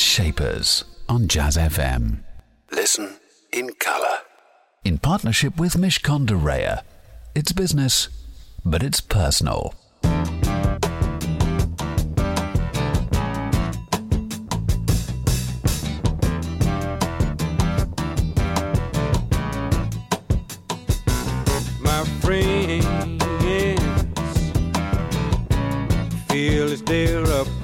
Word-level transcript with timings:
Shapers 0.00 0.84
on 1.08 1.28
Jazz 1.28 1.56
FM. 1.56 2.24
Listen 2.72 3.18
in 3.52 3.70
colour. 3.74 4.18
In 4.84 4.98
partnership 4.98 5.58
with 5.58 5.74
Mishcon 5.74 6.26
de 6.26 6.34
Reya. 6.34 6.82
It's 7.34 7.52
business, 7.52 8.08
but 8.64 8.82
it's 8.82 9.00
personal. 9.00 9.74
my 21.82 22.04
friends 22.20 23.22
feel 26.28 26.72
it's 26.72 26.82
their 26.82 27.22
appointed 27.24 27.59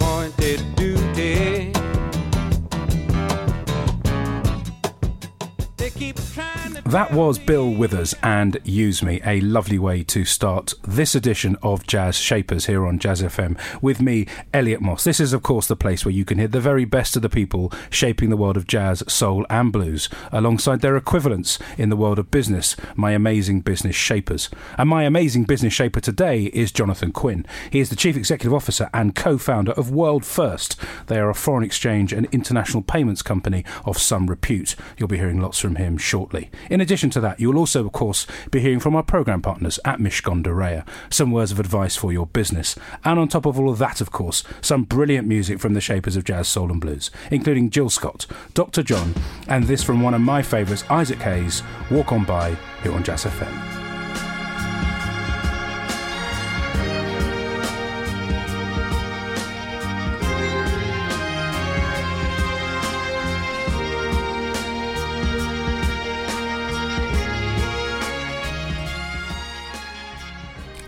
That 6.90 7.12
was 7.12 7.40
Bill 7.40 7.68
Withers 7.68 8.14
and 8.22 8.58
Use 8.62 9.02
Me, 9.02 9.20
a 9.26 9.40
lovely 9.40 9.76
way 9.76 10.04
to 10.04 10.24
start 10.24 10.72
this 10.86 11.16
edition 11.16 11.56
of 11.60 11.84
Jazz 11.84 12.14
Shapers 12.14 12.66
here 12.66 12.86
on 12.86 13.00
Jazz 13.00 13.20
FM 13.20 13.58
with 13.82 14.00
me, 14.00 14.28
Elliot 14.54 14.80
Moss. 14.80 15.02
This 15.02 15.18
is, 15.18 15.32
of 15.32 15.42
course, 15.42 15.66
the 15.66 15.74
place 15.74 16.04
where 16.04 16.14
you 16.14 16.24
can 16.24 16.38
hear 16.38 16.46
the 16.46 16.60
very 16.60 16.84
best 16.84 17.16
of 17.16 17.22
the 17.22 17.28
people 17.28 17.72
shaping 17.90 18.30
the 18.30 18.36
world 18.36 18.56
of 18.56 18.68
jazz, 18.68 19.02
soul, 19.08 19.44
and 19.50 19.72
blues, 19.72 20.08
alongside 20.30 20.80
their 20.80 20.96
equivalents 20.96 21.58
in 21.76 21.88
the 21.88 21.96
world 21.96 22.20
of 22.20 22.30
business, 22.30 22.76
my 22.94 23.10
amazing 23.10 23.62
business 23.62 23.96
shapers. 23.96 24.48
And 24.78 24.88
my 24.88 25.02
amazing 25.02 25.42
business 25.42 25.72
shaper 25.72 25.98
today 25.98 26.44
is 26.44 26.70
Jonathan 26.70 27.10
Quinn. 27.10 27.44
He 27.68 27.80
is 27.80 27.90
the 27.90 27.96
Chief 27.96 28.16
Executive 28.16 28.54
Officer 28.54 28.88
and 28.94 29.16
co 29.16 29.38
founder 29.38 29.72
of 29.72 29.90
World 29.90 30.24
First. 30.24 30.76
They 31.08 31.18
are 31.18 31.30
a 31.30 31.34
foreign 31.34 31.64
exchange 31.64 32.12
and 32.12 32.26
international 32.26 32.84
payments 32.84 33.22
company 33.22 33.64
of 33.84 33.98
some 33.98 34.28
repute. 34.28 34.76
You'll 34.96 35.08
be 35.08 35.18
hearing 35.18 35.40
lots 35.40 35.58
from 35.58 35.74
him 35.74 35.98
shortly. 35.98 36.48
Addition 36.80 37.10
to 37.10 37.20
that, 37.20 37.40
you 37.40 37.48
will 37.48 37.58
also, 37.58 37.84
of 37.84 37.92
course, 37.92 38.26
be 38.50 38.60
hearing 38.60 38.80
from 38.80 38.96
our 38.96 39.02
programme 39.02 39.42
partners 39.42 39.78
at 39.84 39.98
Mishcon 39.98 40.42
de 40.42 40.50
Reya, 40.50 40.86
some 41.10 41.30
words 41.30 41.52
of 41.52 41.60
advice 41.60 41.96
for 41.96 42.12
your 42.12 42.26
business. 42.26 42.76
And 43.04 43.18
on 43.18 43.28
top 43.28 43.46
of 43.46 43.58
all 43.58 43.70
of 43.70 43.78
that, 43.78 44.00
of 44.00 44.10
course, 44.10 44.42
some 44.60 44.84
brilliant 44.84 45.26
music 45.28 45.60
from 45.60 45.74
the 45.74 45.80
shapers 45.80 46.16
of 46.16 46.24
jazz, 46.24 46.48
soul, 46.48 46.70
and 46.70 46.80
blues, 46.80 47.10
including 47.30 47.70
Jill 47.70 47.90
Scott, 47.90 48.26
Dr. 48.54 48.82
John, 48.82 49.14
and 49.48 49.64
this 49.64 49.82
from 49.82 50.02
one 50.02 50.14
of 50.14 50.20
my 50.20 50.42
favourites, 50.42 50.84
Isaac 50.90 51.18
Hayes, 51.20 51.62
Walk 51.90 52.12
On 52.12 52.24
By, 52.24 52.56
here 52.82 52.92
on 52.92 53.04
Jazz 53.04 53.24
FM. 53.24 53.85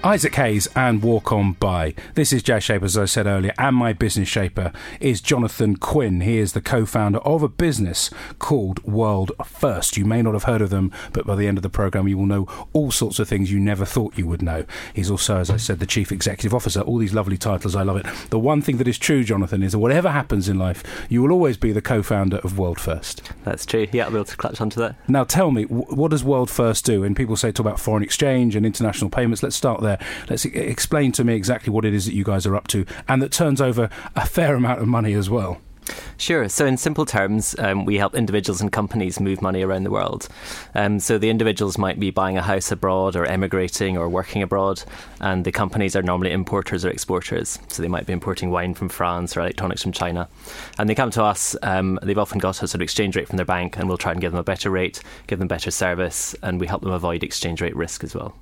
Isaac 0.05 0.37
Hayes 0.37 0.69
and 0.77 1.03
Walk 1.03 1.33
On 1.33 1.55
By. 1.55 1.93
This 2.15 2.33
is 2.33 2.45
Jazz 2.45 2.63
Shaper, 2.63 2.85
as 2.85 2.97
I 2.97 3.07
said 3.07 3.27
earlier, 3.27 3.53
and 3.59 3.75
my 3.75 3.93
business 3.93 4.29
shaper 4.29 4.71
is 5.01 5.21
Jonathan 5.21 5.75
Quinn. 5.75 6.21
He 6.21 6.39
is 6.39 6.53
the 6.53 6.61
co 6.61 6.87
founder 6.87 7.19
of 7.19 7.43
a 7.43 7.49
business 7.49 8.09
called 8.39 8.81
World 8.85 9.33
First. 9.45 9.97
You 9.97 10.05
may 10.05 10.23
not 10.23 10.35
have 10.35 10.45
heard 10.45 10.63
of 10.63 10.71
them, 10.71 10.93
but 11.13 11.27
by 11.27 11.35
the 11.35 11.49
end 11.49 11.59
of 11.59 11.63
the 11.63 11.69
programme, 11.69 12.07
you 12.07 12.17
will 12.17 12.27
know 12.27 12.47
all 12.73 12.93
sorts 12.93 13.19
of 13.19 13.29
things 13.29 13.51
you 13.51 13.59
never 13.59 13.85
thought 13.85 14.17
you 14.17 14.29
would 14.29 14.41
know. 14.41 14.65
He's 14.95 15.11
also, 15.11 15.39
as 15.39 15.51
I 15.51 15.57
said, 15.57 15.81
the 15.81 15.87
chief 15.87 16.13
executive 16.13 16.55
officer. 16.55 16.81
All 16.81 16.99
these 16.99 17.15
lovely 17.15 17.37
titles, 17.37 17.75
I 17.75 17.83
love 17.83 17.97
it. 17.97 18.07
The 18.31 18.39
one 18.39 18.63
thing 18.63 18.77
that 18.77 18.89
is 18.89 18.99
true, 18.99 19.25
Jonathan, 19.25 19.65
is 19.65 19.73
that 19.73 19.81
whatever 19.81 20.11
happens 20.11 20.49
in 20.49 20.61
life, 20.61 20.85
you 21.09 21.23
will 21.23 21.33
always 21.33 21.57
be 21.57 21.73
the 21.73 21.83
co 21.83 22.05
founder 22.05 22.37
of 22.39 22.57
World 22.57 22.79
First. 22.79 23.33
That's 23.43 23.67
true. 23.67 23.89
Yeah, 23.91 24.05
I'll 24.05 24.11
be 24.11 24.17
able 24.17 24.27
to 24.27 24.37
clutch 24.37 24.61
onto 24.61 24.79
that. 24.79 24.95
Now, 25.09 25.25
tell 25.25 25.51
me, 25.51 25.65
what 25.65 26.13
does 26.13 26.23
World 26.23 26.51
First 26.51 26.85
do? 26.85 27.03
And 27.03 27.17
people 27.17 27.37
say 27.37 27.51
talk 27.51 27.67
about 27.67 27.81
foreign 27.81 28.05
exchange 28.05 28.55
and 28.55 28.65
international 28.65 29.11
payments. 29.11 29.43
Let's 29.43 29.57
start 29.57 29.81
there. 29.81 29.88
Let's 30.29 30.45
e- 30.45 30.51
explain 30.51 31.13
to 31.13 31.25
me 31.25 31.35
exactly 31.35 31.73
what 31.73 31.85
it 31.85 31.95
is 31.95 32.05
that 32.05 32.15
you 32.15 32.25
guys 32.25 32.47
are 32.47 32.57
up 32.57 32.69
to, 32.69 32.85
and 33.09 33.23
that 33.23 33.33
turns 33.33 33.61
over 33.61 33.89
a 34.15 34.27
fair 34.27 34.55
amount 34.55 34.81
of 34.81 34.89
money 34.89 35.15
as 35.15 35.31
well. 35.31 35.61
Sure. 36.17 36.49
So, 36.49 36.67
in 36.67 36.77
simple 36.77 37.07
terms, 37.07 37.55
um, 37.59 37.85
we 37.85 37.97
help 37.97 38.15
individuals 38.15 38.61
and 38.61 38.73
companies 38.73 39.21
move 39.21 39.41
money 39.41 39.63
around 39.63 39.85
the 39.85 39.91
world. 39.91 40.29
Um, 40.75 41.01
so, 41.01 41.19
the 41.19 41.31
individuals 41.31 41.79
might 41.79 41.99
be 41.99 42.11
buying 42.11 42.37
a 42.37 42.43
house 42.43 42.71
abroad 42.71 43.17
or 43.17 43.25
emigrating 43.25 43.97
or 43.97 44.09
working 44.09 44.43
abroad, 44.43 44.83
and 45.21 45.45
the 45.45 45.53
companies 45.53 45.97
are 45.97 46.03
normally 46.03 46.33
importers 46.33 46.85
or 46.85 46.91
exporters. 46.91 47.59
So, 47.69 47.83
they 47.83 47.89
might 47.89 48.07
be 48.07 48.13
importing 48.13 48.51
wine 48.51 48.75
from 48.75 48.89
France 48.89 49.37
or 49.37 49.41
electronics 49.41 49.83
from 49.83 49.93
China. 49.93 50.29
And 50.79 50.89
they 50.89 50.95
come 50.95 51.11
to 51.13 51.23
us, 51.23 51.57
um, 51.63 51.99
they've 52.03 52.19
often 52.19 52.39
got 52.39 52.63
a 52.63 52.67
sort 52.67 52.75
of 52.75 52.83
exchange 52.83 53.17
rate 53.17 53.29
from 53.29 53.37
their 53.37 53.47
bank, 53.47 53.79
and 53.79 53.89
we'll 53.89 53.99
try 53.99 54.13
and 54.13 54.21
give 54.21 54.33
them 54.33 54.41
a 54.41 54.45
better 54.45 54.71
rate, 54.71 55.01
give 55.27 55.39
them 55.39 55.49
better 55.49 55.71
service, 55.71 56.35
and 56.43 56.61
we 56.61 56.67
help 56.67 56.83
them 56.83 56.93
avoid 56.93 57.23
exchange 57.23 57.61
rate 57.61 57.77
risk 57.77 58.05
as 58.05 58.15
well. 58.15 58.35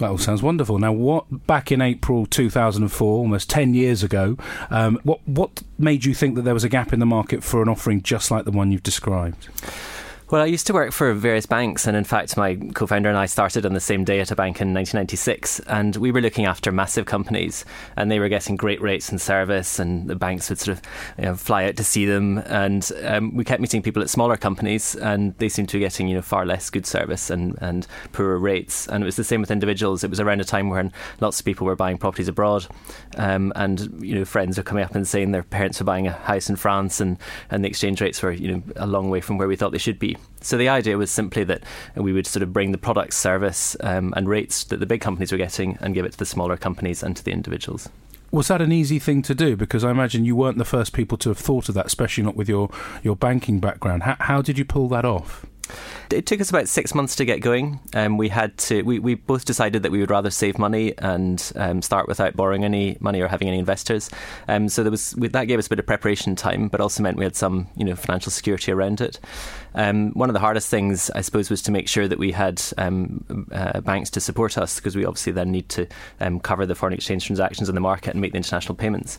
That 0.00 0.08
all 0.10 0.18
sounds 0.18 0.42
wonderful. 0.42 0.78
Now, 0.78 0.92
what 0.92 1.46
back 1.46 1.70
in 1.70 1.82
April 1.82 2.24
2004, 2.24 3.18
almost 3.18 3.50
10 3.50 3.74
years 3.74 4.02
ago, 4.02 4.38
um, 4.70 4.98
what 5.02 5.20
what 5.26 5.62
made 5.78 6.06
you 6.06 6.14
think 6.14 6.36
that 6.36 6.42
there 6.42 6.54
was 6.54 6.64
a 6.64 6.70
gap 6.70 6.94
in 6.94 7.00
the 7.00 7.06
market 7.06 7.44
for 7.44 7.62
an 7.62 7.68
offering 7.68 8.00
just 8.00 8.30
like 8.30 8.46
the 8.46 8.50
one 8.50 8.72
you've 8.72 8.82
described? 8.82 9.48
Well, 10.30 10.42
I 10.42 10.46
used 10.46 10.68
to 10.68 10.72
work 10.72 10.92
for 10.92 11.12
various 11.12 11.44
banks, 11.44 11.88
and 11.88 11.96
in 11.96 12.04
fact, 12.04 12.36
my 12.36 12.54
co 12.54 12.86
founder 12.86 13.08
and 13.08 13.18
I 13.18 13.26
started 13.26 13.66
on 13.66 13.72
the 13.72 13.80
same 13.80 14.04
day 14.04 14.20
at 14.20 14.30
a 14.30 14.36
bank 14.36 14.60
in 14.60 14.72
1996. 14.72 15.58
And 15.66 15.96
we 15.96 16.12
were 16.12 16.20
looking 16.20 16.46
after 16.46 16.70
massive 16.70 17.04
companies, 17.04 17.64
and 17.96 18.12
they 18.12 18.20
were 18.20 18.28
getting 18.28 18.54
great 18.54 18.80
rates 18.80 19.08
and 19.08 19.20
service, 19.20 19.80
and 19.80 20.08
the 20.08 20.14
banks 20.14 20.48
would 20.48 20.60
sort 20.60 20.78
of 20.78 20.84
you 21.18 21.24
know, 21.24 21.34
fly 21.34 21.64
out 21.64 21.76
to 21.78 21.82
see 21.82 22.06
them. 22.06 22.38
And 22.46 22.88
um, 23.02 23.34
we 23.34 23.42
kept 23.42 23.60
meeting 23.60 23.82
people 23.82 24.02
at 24.02 24.08
smaller 24.08 24.36
companies, 24.36 24.94
and 24.94 25.34
they 25.38 25.48
seemed 25.48 25.68
to 25.70 25.78
be 25.78 25.80
getting 25.80 26.06
you 26.06 26.14
know, 26.14 26.22
far 26.22 26.46
less 26.46 26.70
good 26.70 26.86
service 26.86 27.28
and, 27.28 27.58
and 27.60 27.88
poorer 28.12 28.38
rates. 28.38 28.86
And 28.86 29.02
it 29.02 29.06
was 29.06 29.16
the 29.16 29.24
same 29.24 29.40
with 29.40 29.50
individuals. 29.50 30.04
It 30.04 30.10
was 30.10 30.20
around 30.20 30.40
a 30.40 30.44
time 30.44 30.70
when 30.70 30.92
lots 31.18 31.40
of 31.40 31.44
people 31.44 31.66
were 31.66 31.74
buying 31.74 31.98
properties 31.98 32.28
abroad, 32.28 32.68
um, 33.16 33.52
and 33.56 34.00
you 34.00 34.14
know, 34.14 34.24
friends 34.24 34.58
were 34.58 34.62
coming 34.62 34.84
up 34.84 34.94
and 34.94 35.08
saying 35.08 35.32
their 35.32 35.42
parents 35.42 35.80
were 35.80 35.86
buying 35.86 36.06
a 36.06 36.12
house 36.12 36.48
in 36.48 36.54
France, 36.54 37.00
and, 37.00 37.18
and 37.50 37.64
the 37.64 37.68
exchange 37.68 38.00
rates 38.00 38.22
were 38.22 38.30
you 38.30 38.52
know, 38.52 38.62
a 38.76 38.86
long 38.86 39.10
way 39.10 39.20
from 39.20 39.36
where 39.36 39.48
we 39.48 39.56
thought 39.56 39.72
they 39.72 39.78
should 39.78 39.98
be. 39.98 40.16
So 40.40 40.56
the 40.56 40.68
idea 40.68 40.96
was 40.96 41.10
simply 41.10 41.44
that 41.44 41.62
we 41.94 42.12
would 42.12 42.26
sort 42.26 42.42
of 42.42 42.52
bring 42.52 42.72
the 42.72 42.78
product, 42.78 43.12
service, 43.12 43.76
um, 43.80 44.14
and 44.16 44.28
rates 44.28 44.64
that 44.64 44.80
the 44.80 44.86
big 44.86 45.00
companies 45.00 45.32
were 45.32 45.38
getting 45.38 45.76
and 45.80 45.94
give 45.94 46.06
it 46.06 46.12
to 46.12 46.18
the 46.18 46.26
smaller 46.26 46.56
companies 46.56 47.02
and 47.02 47.14
to 47.16 47.24
the 47.24 47.32
individuals. 47.32 47.88
Was 48.30 48.48
that 48.48 48.62
an 48.62 48.72
easy 48.72 48.98
thing 48.98 49.22
to 49.22 49.34
do? 49.34 49.56
Because 49.56 49.84
I 49.84 49.90
imagine 49.90 50.24
you 50.24 50.36
weren't 50.36 50.56
the 50.56 50.64
first 50.64 50.92
people 50.92 51.18
to 51.18 51.30
have 51.30 51.38
thought 51.38 51.68
of 51.68 51.74
that, 51.74 51.86
especially 51.86 52.22
not 52.24 52.36
with 52.36 52.48
your, 52.48 52.70
your 53.02 53.16
banking 53.16 53.58
background. 53.58 54.04
How, 54.04 54.16
how 54.20 54.40
did 54.40 54.56
you 54.56 54.64
pull 54.64 54.88
that 54.90 55.04
off? 55.04 55.44
It 56.10 56.26
took 56.26 56.40
us 56.40 56.50
about 56.50 56.68
six 56.68 56.94
months 56.94 57.16
to 57.16 57.24
get 57.24 57.40
going. 57.40 57.80
Um, 57.94 58.18
we 58.18 58.28
had 58.28 58.56
to. 58.58 58.82
We, 58.82 58.98
we 58.98 59.14
both 59.14 59.44
decided 59.44 59.82
that 59.82 59.92
we 59.92 60.00
would 60.00 60.10
rather 60.10 60.30
save 60.30 60.58
money 60.58 60.94
and 60.98 61.52
um, 61.56 61.82
start 61.82 62.08
without 62.08 62.36
borrowing 62.36 62.64
any 62.64 62.96
money 63.00 63.20
or 63.20 63.28
having 63.28 63.48
any 63.48 63.58
investors. 63.58 64.10
Um, 64.48 64.68
so 64.68 64.82
there 64.82 64.90
was 64.90 65.12
that 65.12 65.44
gave 65.44 65.58
us 65.58 65.66
a 65.66 65.70
bit 65.70 65.78
of 65.78 65.86
preparation 65.86 66.34
time, 66.36 66.68
but 66.68 66.80
also 66.80 67.02
meant 67.02 67.16
we 67.16 67.24
had 67.24 67.36
some 67.36 67.68
you 67.76 67.84
know 67.84 67.96
financial 67.96 68.32
security 68.32 68.72
around 68.72 69.00
it. 69.00 69.20
Um, 69.74 70.10
one 70.12 70.28
of 70.28 70.34
the 70.34 70.40
hardest 70.40 70.68
things, 70.68 71.10
I 71.10 71.20
suppose, 71.20 71.50
was 71.50 71.62
to 71.62 71.70
make 71.70 71.88
sure 71.88 72.08
that 72.08 72.18
we 72.18 72.32
had 72.32 72.62
um, 72.76 73.46
uh, 73.52 73.80
banks 73.80 74.10
to 74.10 74.20
support 74.20 74.58
us 74.58 74.76
because 74.76 74.96
we 74.96 75.04
obviously 75.04 75.32
then 75.32 75.52
need 75.52 75.68
to 75.70 75.86
um, 76.20 76.40
cover 76.40 76.66
the 76.66 76.74
foreign 76.74 76.94
exchange 76.94 77.26
transactions 77.26 77.68
in 77.68 77.74
the 77.74 77.80
market 77.80 78.10
and 78.10 78.20
make 78.20 78.32
the 78.32 78.38
international 78.38 78.74
payments. 78.74 79.18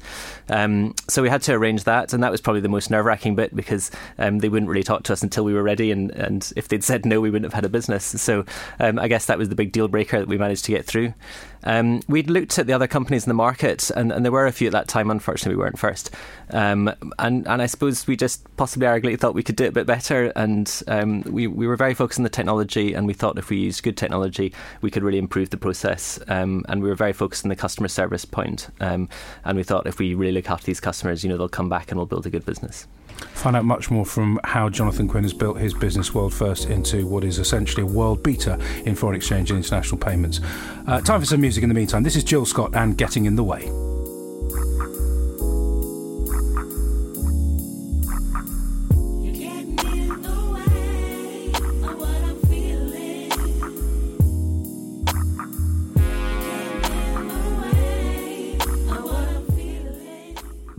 Um, 0.50 0.94
so 1.08 1.22
we 1.22 1.30
had 1.30 1.42
to 1.44 1.54
arrange 1.54 1.86
that, 1.86 2.14
and 2.14 2.24
that 2.24 2.32
was 2.32 2.42
probably 2.42 2.62
the 2.62 2.70
most 2.70 2.90
nerve 2.90 3.06
wracking 3.06 3.36
bit 3.36 3.56
because 3.56 3.92
um, 4.18 4.40
they 4.40 4.50
wouldn't 4.50 4.70
really 4.70 4.84
talk 4.84 5.04
to 5.04 5.14
us 5.14 5.24
until 5.24 5.46
we 5.46 5.54
were 5.54 5.64
ready, 5.64 5.92
and, 5.92 6.12
and 6.12 6.41
if 6.56 6.68
they'd 6.68 6.84
said 6.84 7.06
no, 7.06 7.22
we 7.22 7.30
wouldn't 7.30 7.52
have 7.52 7.54
had 7.54 7.66
a 7.66 7.70
business. 7.70 8.06
So 8.22 8.46
um, 8.80 9.00
I 9.00 9.08
guess 9.08 9.26
that 9.26 9.38
was 9.38 9.50
the 9.50 9.56
big 9.56 9.72
deal 9.72 9.88
breaker 9.88 10.20
that 10.20 10.28
we 10.28 10.38
managed 10.38 10.66
to 10.66 10.72
get 10.72 10.86
through. 10.86 11.14
Um, 11.64 12.02
we'd 12.08 12.30
looked 12.30 12.58
at 12.60 12.68
the 12.68 12.74
other 12.74 12.88
companies 12.88 13.24
in 13.24 13.30
the 13.30 13.36
market, 13.36 13.90
and, 13.92 14.12
and, 14.12 14.26
there 14.26 14.32
were 14.32 14.48
a 14.48 14.52
few 14.52 14.68
at 14.68 14.74
that 14.74 14.88
time. 14.88 15.12
Unfortunately, 15.12 15.56
we 15.56 15.62
weren't 15.62 15.80
first. 15.80 16.12
Um, 16.50 16.88
and, 17.20 17.48
and 17.48 17.62
I 17.62 17.66
suppose 17.66 18.08
we 18.08 18.16
just 18.16 18.44
possibly 18.58 18.88
arrogantly 18.88 19.16
thought 19.18 19.34
we 19.34 19.44
could 19.44 19.56
do 19.56 19.66
it 19.66 19.70
a 19.70 19.72
bit 19.72 19.88
better. 19.88 20.32
And 20.36 20.84
um, 20.88 21.22
we, 21.24 21.48
we 21.48 21.68
were 21.68 21.76
very 21.76 21.94
focused 21.94 22.20
on 22.20 22.24
the 22.24 22.30
technology, 22.30 22.94
and 22.94 23.08
we 23.08 23.14
thought 23.14 23.38
if 23.38 23.50
we 23.50 23.58
used 23.58 23.84
good 23.84 23.98
technology, 23.98 24.54
we 24.82 24.92
could 24.92 25.04
really 25.04 25.20
improve 25.20 25.50
the 25.50 25.58
process. 25.58 26.20
Um, 26.28 26.66
and 26.68 26.82
we 26.82 26.90
were 26.90 26.96
very 26.96 27.14
focused 27.14 27.46
on 27.46 27.50
the 27.50 27.56
customer 27.56 27.88
service 27.88 28.26
point. 28.26 28.70
Um, 28.80 29.10
and 29.46 29.58
we 29.58 29.64
thought 29.64 29.88
if 29.88 30.00
we 30.00 30.16
really 30.16 30.34
look 30.34 30.50
after 30.50 30.66
these 30.66 30.80
customers, 30.80 31.24
you 31.24 31.30
know, 31.30 31.38
they'll 31.38 31.50
come 31.50 31.70
back 31.70 31.92
and 31.92 31.98
we'll 31.98 32.08
build 32.08 32.26
a 32.26 32.30
good 32.30 32.46
business. 32.46 32.88
Find 33.34 33.56
out 33.56 33.66
much 33.66 33.90
more 33.90 34.06
from 34.06 34.40
how 34.44 34.70
Jonathan 34.70 35.08
Quinn 35.08 35.24
has 35.24 35.34
built 35.34 35.58
his 35.58 35.74
business 35.74 36.14
world 36.14 36.34
first 36.34 36.70
into 36.70 37.08
what 37.08 37.24
is 37.24 37.40
essentially 37.40 37.84
a 37.84 37.86
world 37.86 38.24
beater 38.24 38.58
in 38.86 38.96
foreign 38.96 39.16
exchange 39.16 39.50
and 39.50 39.58
international 39.58 39.98
payments. 39.98 40.40
Uh, 40.88 41.02
time 41.02 41.20
for 41.20 41.26
some 41.26 41.42
music 41.42 41.51
in 41.58 41.70
the 41.70 41.76
meantime. 41.76 42.04
This 42.04 42.16
is 42.16 42.24
Jill 42.24 42.46
Scott 42.46 42.76
and 42.76 42.98
Getting 42.98 43.26
in 43.26 43.36
the 43.36 43.44
Way. 43.44 43.70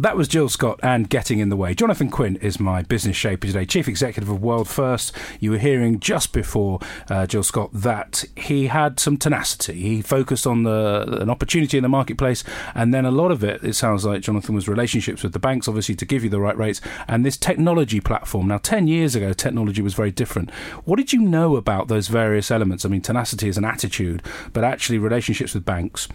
That 0.02 0.16
was 0.16 0.26
Jill 0.26 0.48
Scott 0.48 0.80
and 0.82 1.08
Getting 1.08 1.38
in 1.38 1.48
the 1.48 1.54
Way. 1.54 1.74
Jonathan 1.74 2.10
Quinn 2.10 2.34
is 2.38 2.58
my 2.58 2.82
business 2.82 3.16
shaper 3.16 3.46
today, 3.46 3.64
Chief 3.64 3.86
Executive 3.86 4.28
of 4.28 4.42
World 4.42 4.68
First. 4.68 5.14
You 5.38 5.52
were 5.52 5.58
hearing 5.58 6.00
just 6.00 6.32
before 6.32 6.80
uh, 7.08 7.24
Jill 7.28 7.44
Scott 7.44 7.70
that 7.72 8.24
he 8.36 8.66
had 8.66 8.98
some 8.98 9.16
tenacity. 9.16 9.80
He 9.80 10.02
focused 10.02 10.44
on 10.44 10.64
the 10.64 11.18
an 11.20 11.30
opportunity 11.30 11.76
in 11.76 11.84
the 11.84 11.88
marketplace, 11.88 12.42
and 12.74 12.92
then 12.92 13.04
a 13.04 13.12
lot 13.12 13.30
of 13.30 13.44
it, 13.44 13.62
it 13.62 13.74
sounds 13.74 14.04
like 14.04 14.22
Jonathan 14.22 14.56
was 14.56 14.66
relationships 14.66 15.22
with 15.22 15.34
the 15.34 15.38
banks, 15.38 15.68
obviously 15.68 15.94
to 15.94 16.04
give 16.04 16.24
you 16.24 16.30
the 16.30 16.40
right 16.40 16.58
rates, 16.58 16.80
and 17.06 17.24
this 17.24 17.36
technology 17.36 18.00
platform. 18.00 18.48
Now, 18.48 18.58
ten 18.58 18.88
years 18.88 19.14
ago, 19.14 19.32
technology 19.32 19.82
was 19.82 19.94
very 19.94 20.10
different. 20.10 20.50
What 20.84 20.96
did 20.96 21.12
you 21.12 21.20
know 21.20 21.54
about 21.54 21.86
those 21.86 22.08
various 22.08 22.50
elements? 22.50 22.84
I 22.84 22.88
mean, 22.88 23.02
tenacity 23.02 23.46
is 23.46 23.56
an 23.56 23.64
attitude, 23.64 24.24
but 24.52 24.64
actually 24.64 24.98
relationships 24.98 25.54
with 25.54 25.64
banks, 25.64 26.08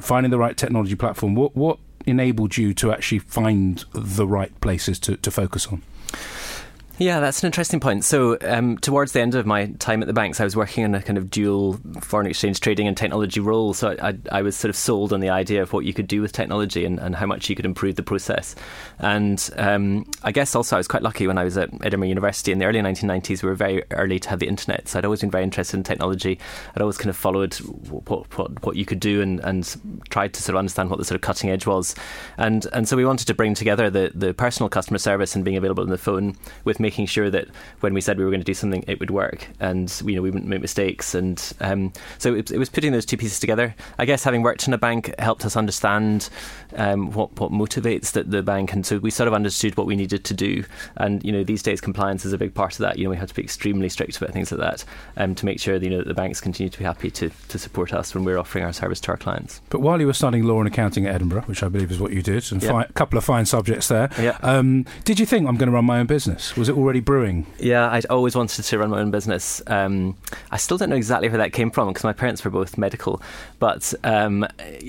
finding 0.00 0.30
the 0.30 0.38
right 0.38 0.56
technology 0.56 0.94
platform. 0.94 1.34
What 1.34 1.56
what 1.56 1.80
enabled 2.06 2.56
you 2.56 2.74
to 2.74 2.92
actually 2.92 3.18
find 3.18 3.84
the 3.92 4.26
right 4.26 4.58
places 4.60 4.98
to, 5.00 5.16
to 5.16 5.30
focus 5.30 5.66
on? 5.68 5.82
Yeah, 7.02 7.18
that's 7.18 7.42
an 7.42 7.46
interesting 7.46 7.80
point. 7.80 8.04
So, 8.04 8.38
um, 8.42 8.78
towards 8.78 9.10
the 9.10 9.20
end 9.20 9.34
of 9.34 9.44
my 9.44 9.66
time 9.80 10.02
at 10.02 10.06
the 10.06 10.12
banks, 10.12 10.40
I 10.40 10.44
was 10.44 10.54
working 10.54 10.84
in 10.84 10.94
a 10.94 11.02
kind 11.02 11.18
of 11.18 11.30
dual 11.30 11.80
foreign 12.00 12.28
exchange 12.28 12.60
trading 12.60 12.86
and 12.86 12.96
technology 12.96 13.40
role. 13.40 13.74
So, 13.74 13.96
I, 14.00 14.16
I 14.30 14.42
was 14.42 14.54
sort 14.54 14.70
of 14.70 14.76
sold 14.76 15.12
on 15.12 15.18
the 15.18 15.28
idea 15.28 15.62
of 15.62 15.72
what 15.72 15.84
you 15.84 15.92
could 15.92 16.06
do 16.06 16.22
with 16.22 16.30
technology 16.30 16.84
and, 16.84 17.00
and 17.00 17.16
how 17.16 17.26
much 17.26 17.50
you 17.50 17.56
could 17.56 17.64
improve 17.64 17.96
the 17.96 18.04
process. 18.04 18.54
And 19.00 19.50
um, 19.56 20.08
I 20.22 20.30
guess 20.30 20.54
also 20.54 20.76
I 20.76 20.78
was 20.78 20.86
quite 20.86 21.02
lucky 21.02 21.26
when 21.26 21.38
I 21.38 21.44
was 21.44 21.58
at 21.58 21.70
Edinburgh 21.82 22.08
University 22.08 22.52
in 22.52 22.60
the 22.60 22.66
early 22.66 22.78
1990s. 22.78 23.42
We 23.42 23.48
were 23.48 23.56
very 23.56 23.82
early 23.90 24.20
to 24.20 24.28
have 24.28 24.38
the 24.38 24.46
internet. 24.46 24.86
So, 24.86 25.00
I'd 25.00 25.04
always 25.04 25.22
been 25.22 25.30
very 25.30 25.42
interested 25.42 25.76
in 25.76 25.82
technology. 25.82 26.38
I'd 26.76 26.82
always 26.82 26.98
kind 26.98 27.10
of 27.10 27.16
followed 27.16 27.54
what, 27.54 28.38
what, 28.38 28.64
what 28.64 28.76
you 28.76 28.84
could 28.84 29.00
do 29.00 29.20
and, 29.20 29.40
and 29.40 30.00
tried 30.10 30.34
to 30.34 30.42
sort 30.42 30.54
of 30.54 30.60
understand 30.60 30.88
what 30.88 31.00
the 31.00 31.04
sort 31.04 31.16
of 31.16 31.22
cutting 31.22 31.50
edge 31.50 31.66
was. 31.66 31.96
And, 32.38 32.64
and 32.72 32.88
so, 32.88 32.96
we 32.96 33.04
wanted 33.04 33.26
to 33.26 33.34
bring 33.34 33.54
together 33.54 33.90
the, 33.90 34.12
the 34.14 34.32
personal 34.32 34.68
customer 34.68 34.98
service 34.98 35.34
and 35.34 35.44
being 35.44 35.56
available 35.56 35.82
on 35.82 35.90
the 35.90 35.98
phone 35.98 36.36
with 36.62 36.78
making 36.78 36.91
sure 37.06 37.30
that 37.30 37.48
when 37.80 37.94
we 37.94 38.00
said 38.00 38.18
we 38.18 38.24
were 38.24 38.30
going 38.30 38.40
to 38.40 38.44
do 38.44 38.54
something, 38.54 38.84
it 38.86 39.00
would 39.00 39.10
work, 39.10 39.46
and 39.60 40.02
you 40.04 40.14
know 40.14 40.22
we 40.22 40.30
wouldn't 40.30 40.48
make 40.48 40.60
mistakes. 40.60 41.14
And 41.14 41.52
um, 41.60 41.92
so 42.18 42.34
it, 42.34 42.50
it, 42.50 42.58
was 42.58 42.68
putting 42.68 42.92
those 42.92 43.06
two 43.06 43.16
pieces 43.16 43.40
together. 43.40 43.74
I 43.98 44.04
guess 44.04 44.24
having 44.24 44.42
worked 44.42 44.66
in 44.66 44.74
a 44.74 44.78
bank 44.78 45.14
helped 45.18 45.44
us 45.44 45.56
understand 45.56 46.28
um, 46.76 47.12
what 47.12 47.38
what 47.40 47.50
motivates 47.50 48.12
the, 48.12 48.24
the 48.24 48.42
bank, 48.42 48.72
and 48.72 48.84
so 48.84 48.98
we 48.98 49.10
sort 49.10 49.28
of 49.28 49.34
understood 49.34 49.76
what 49.76 49.86
we 49.86 49.96
needed 49.96 50.24
to 50.24 50.34
do. 50.34 50.64
And 50.96 51.22
you 51.24 51.32
know 51.32 51.44
these 51.44 51.62
days 51.62 51.80
compliance 51.80 52.24
is 52.24 52.32
a 52.32 52.38
big 52.38 52.54
part 52.54 52.72
of 52.72 52.78
that. 52.78 52.98
You 52.98 53.04
know 53.04 53.10
we 53.10 53.16
have 53.16 53.28
to 53.28 53.34
be 53.34 53.42
extremely 53.42 53.88
strict 53.88 54.16
about 54.16 54.30
things 54.30 54.52
like 54.52 54.60
that 54.60 54.84
um, 55.16 55.34
to 55.34 55.44
make 55.44 55.60
sure 55.60 55.78
that, 55.78 55.84
you 55.84 55.90
know 55.90 55.98
that 55.98 56.08
the 56.08 56.14
banks 56.14 56.40
continue 56.40 56.70
to 56.70 56.78
be 56.78 56.84
happy 56.84 57.10
to 57.10 57.30
to 57.48 57.58
support 57.58 57.92
us 57.92 58.14
when 58.14 58.24
we're 58.24 58.38
offering 58.38 58.64
our 58.64 58.72
service 58.72 59.00
to 59.00 59.10
our 59.10 59.16
clients. 59.16 59.60
But 59.70 59.80
while 59.80 60.00
you 60.00 60.06
were 60.06 60.12
studying 60.12 60.44
law 60.44 60.58
and 60.58 60.68
accounting 60.68 61.06
at 61.06 61.14
Edinburgh, 61.14 61.42
which 61.42 61.62
I 61.62 61.68
believe 61.68 61.90
is 61.90 62.00
what 62.00 62.12
you 62.12 62.22
did, 62.22 62.50
and 62.52 62.62
a 62.62 62.92
couple 62.92 63.18
of 63.18 63.24
fine 63.24 63.46
subjects 63.46 63.88
there. 63.88 64.10
Um, 64.42 64.84
did 65.04 65.18
you 65.20 65.26
think 65.26 65.48
I'm 65.48 65.56
going 65.56 65.68
to 65.68 65.72
run 65.72 65.84
my 65.84 66.00
own 66.00 66.06
business? 66.06 66.56
Was 66.56 66.68
it 66.68 66.76
already 66.82 67.00
brewing? 67.00 67.46
Yeah, 67.58 67.90
I'd 67.90 68.06
always 68.06 68.34
wanted 68.34 68.62
to 68.62 68.78
run 68.78 68.90
my 68.90 69.00
own 69.00 69.10
business. 69.10 69.62
Um, 69.66 70.16
I 70.50 70.56
still 70.56 70.76
don't 70.76 70.90
know 70.90 70.96
exactly 70.96 71.28
where 71.28 71.38
that 71.38 71.52
came 71.52 71.70
from 71.70 71.88
because 71.88 72.04
my 72.04 72.12
parents 72.12 72.44
were 72.44 72.50
both 72.50 72.76
medical. 72.76 73.22
But 73.58 73.94
um, 74.04 74.46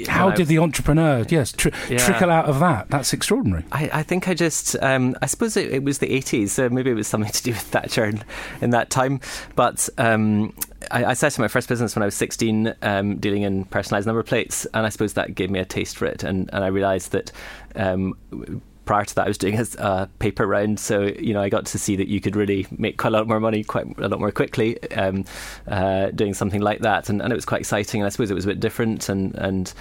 how 0.08 0.32
did 0.32 0.48
the 0.48 0.60
entrepreneur, 0.60 1.26
yes, 1.30 1.52
tr- 1.52 1.70
yeah. 1.90 1.98
trickle 2.00 2.30
out 2.30 2.46
of 2.46 2.60
that? 2.60 2.90
That's 2.90 3.14
extraordinary. 3.14 3.66
I, 3.72 3.90
I 3.94 4.04
think 4.04 4.28
I 4.28 4.34
just, 4.34 4.76
um, 4.82 5.16
I 5.22 5.28
suppose 5.28 5.56
it, 5.56 5.72
it, 5.72 5.84
was 5.84 6.00
the 6.00 6.08
80s, 6.08 6.50
so 6.50 6.70
maybe 6.70 6.90
it 6.92 6.96
was 6.96 7.08
something 7.08 7.32
to 7.34 7.44
do 7.44 7.52
with 7.52 7.62
Thatcher 7.62 8.06
in, 8.06 8.24
in 8.62 8.70
that 8.72 8.90
time. 8.90 9.20
But 9.56 9.88
um, 9.98 10.54
I, 10.92 11.06
I 11.06 11.14
set 11.14 11.34
up 11.34 11.40
my 11.40 11.48
first 11.48 11.70
business 11.70 11.96
when 11.96 12.04
I 12.04 12.06
was 12.06 12.16
16, 12.16 12.74
um, 12.82 13.18
dealing 13.18 13.44
in 13.44 13.66
personalised 13.66 14.06
number 14.06 14.24
plates, 14.24 14.66
and 14.74 14.86
I 14.86 14.90
suppose 14.90 15.14
that 15.14 15.36
gave 15.36 15.50
me 15.50 15.60
a 15.60 15.66
taste 15.66 15.98
for 15.98 16.06
it. 16.06 16.24
And, 16.24 16.50
and 16.54 16.64
I 16.64 16.68
realised 16.68 17.12
that 17.12 17.32
um, 17.76 18.16
prior 18.86 19.06
to 19.06 19.16
that, 19.16 19.26
I 19.26 19.28
was 19.28 19.38
doing 19.38 19.60
a 19.60 19.66
uh, 19.80 20.06
paper 20.20 20.46
round, 20.46 20.80
so 20.80 21.04
you 21.04 21.34
know 21.34 21.42
I 21.42 21.50
got 21.50 21.66
to 21.68 21.80
see 21.80 21.96
that 21.96 22.08
you 22.08 22.20
could 22.20 22.36
really 22.36 22.68
make 22.72 22.98
quite 22.98 23.14
a 23.14 23.18
lot 23.18 23.28
more 23.28 23.40
money 23.40 23.64
quite 23.64 23.86
a 24.00 24.08
lot 24.08 24.20
more 24.20 24.32
quickly 24.32 24.82
um, 24.92 25.26
uh, 25.68 26.08
doing 26.12 26.34
something 26.34 26.62
like 26.62 26.80
that, 26.82 27.10
and, 27.10 27.22
and, 27.22 27.32
it 27.32 27.36
was 27.36 27.46
quite 27.46 27.62
exciting. 27.62 28.02
And 28.02 28.06
I 28.06 28.10
suppose 28.10 28.32
it 28.32 28.36
was 28.36 28.46
a 28.46 28.48
bit 28.48 28.60
different, 28.60 29.10
and 29.10 29.36
and 29.36 29.74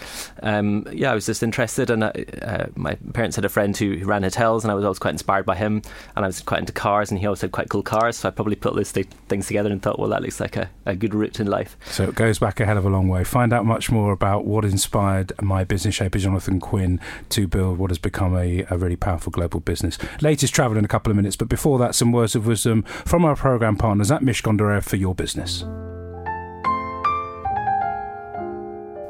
um, 0.42 0.86
yeah, 0.92 1.12
I 1.12 1.14
was 1.14 1.26
just 1.26 1.42
interested. 1.42 1.90
And 1.90 2.04
uh, 2.04 2.12
uh, 2.42 2.66
my 2.74 2.94
parents 3.12 3.36
had 3.36 3.44
a 3.44 3.48
friend 3.48 3.76
who, 3.76 4.04
ran 4.04 4.22
hotels, 4.22 4.64
and 4.64 4.70
I 4.70 4.74
was 4.74 4.84
always 4.84 4.98
quite 4.98 5.12
inspired 5.12 5.46
by 5.46 5.56
him. 5.56 5.82
And 6.16 6.24
I 6.24 6.28
was 6.28 6.40
quite 6.40 6.60
into 6.60 6.72
cars, 6.72 7.10
and 7.10 7.20
he 7.20 7.26
also 7.26 7.46
had 7.46 7.52
quite 7.52 7.68
cool 7.68 7.82
cars, 7.82 8.16
so 8.16 8.28
I 8.28 8.30
probably 8.30 8.56
put 8.56 8.74
those 8.74 8.92
th- 8.92 9.06
things 9.28 9.46
together 9.46 9.70
and 9.70 9.82
thought, 9.82 9.98
well, 9.98 10.08
that 10.10 10.22
looks 10.22 10.40
like 10.40 10.56
a, 10.56 10.70
a 10.86 10.94
good 10.94 11.14
route 11.14 11.40
in 11.40 11.46
life. 11.46 11.76
So 11.86 12.04
it 12.04 12.14
goes 12.14 12.38
back 12.38 12.60
a 12.60 12.66
hell 12.66 12.78
of 12.78 12.84
a 12.84 12.90
long 12.90 13.08
way. 13.08 13.24
Find 13.24 13.52
out 13.52 13.64
much 13.64 13.90
more 13.90 14.12
about 14.12 14.44
what 14.44 14.64
inspired 14.64 15.32
my 15.40 15.64
business 15.64 15.94
shaper 15.94 16.18
Jonathan 16.18 16.60
Quinn 16.60 17.00
to 17.30 17.46
build 17.46 17.78
what 17.78 17.90
has 17.90 17.98
become 17.98 18.36
a, 18.36 18.64
a 18.70 18.76
really 18.76 18.91
powerful 18.96 19.30
global 19.30 19.60
business. 19.60 19.98
Latest 20.20 20.54
travel 20.54 20.76
in 20.76 20.84
a 20.84 20.88
couple 20.88 21.10
of 21.10 21.16
minutes, 21.16 21.36
but 21.36 21.48
before 21.48 21.78
that, 21.78 21.94
some 21.94 22.12
words 22.12 22.34
of 22.34 22.46
wisdom 22.46 22.82
from 22.82 23.24
our 23.24 23.36
program 23.36 23.76
partners 23.76 24.10
at 24.10 24.22
Reya 24.22 24.82
for 24.82 24.96
your 24.96 25.14
business. 25.14 25.64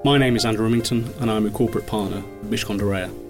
My 0.04 0.18
name 0.18 0.34
is 0.34 0.44
Andrew 0.44 0.64
Remington, 0.64 1.08
and 1.20 1.30
I'm 1.30 1.46
a 1.46 1.50
corporate 1.50 1.86
partner 1.86 2.18
at 2.42 2.50
Reya. 2.86 3.22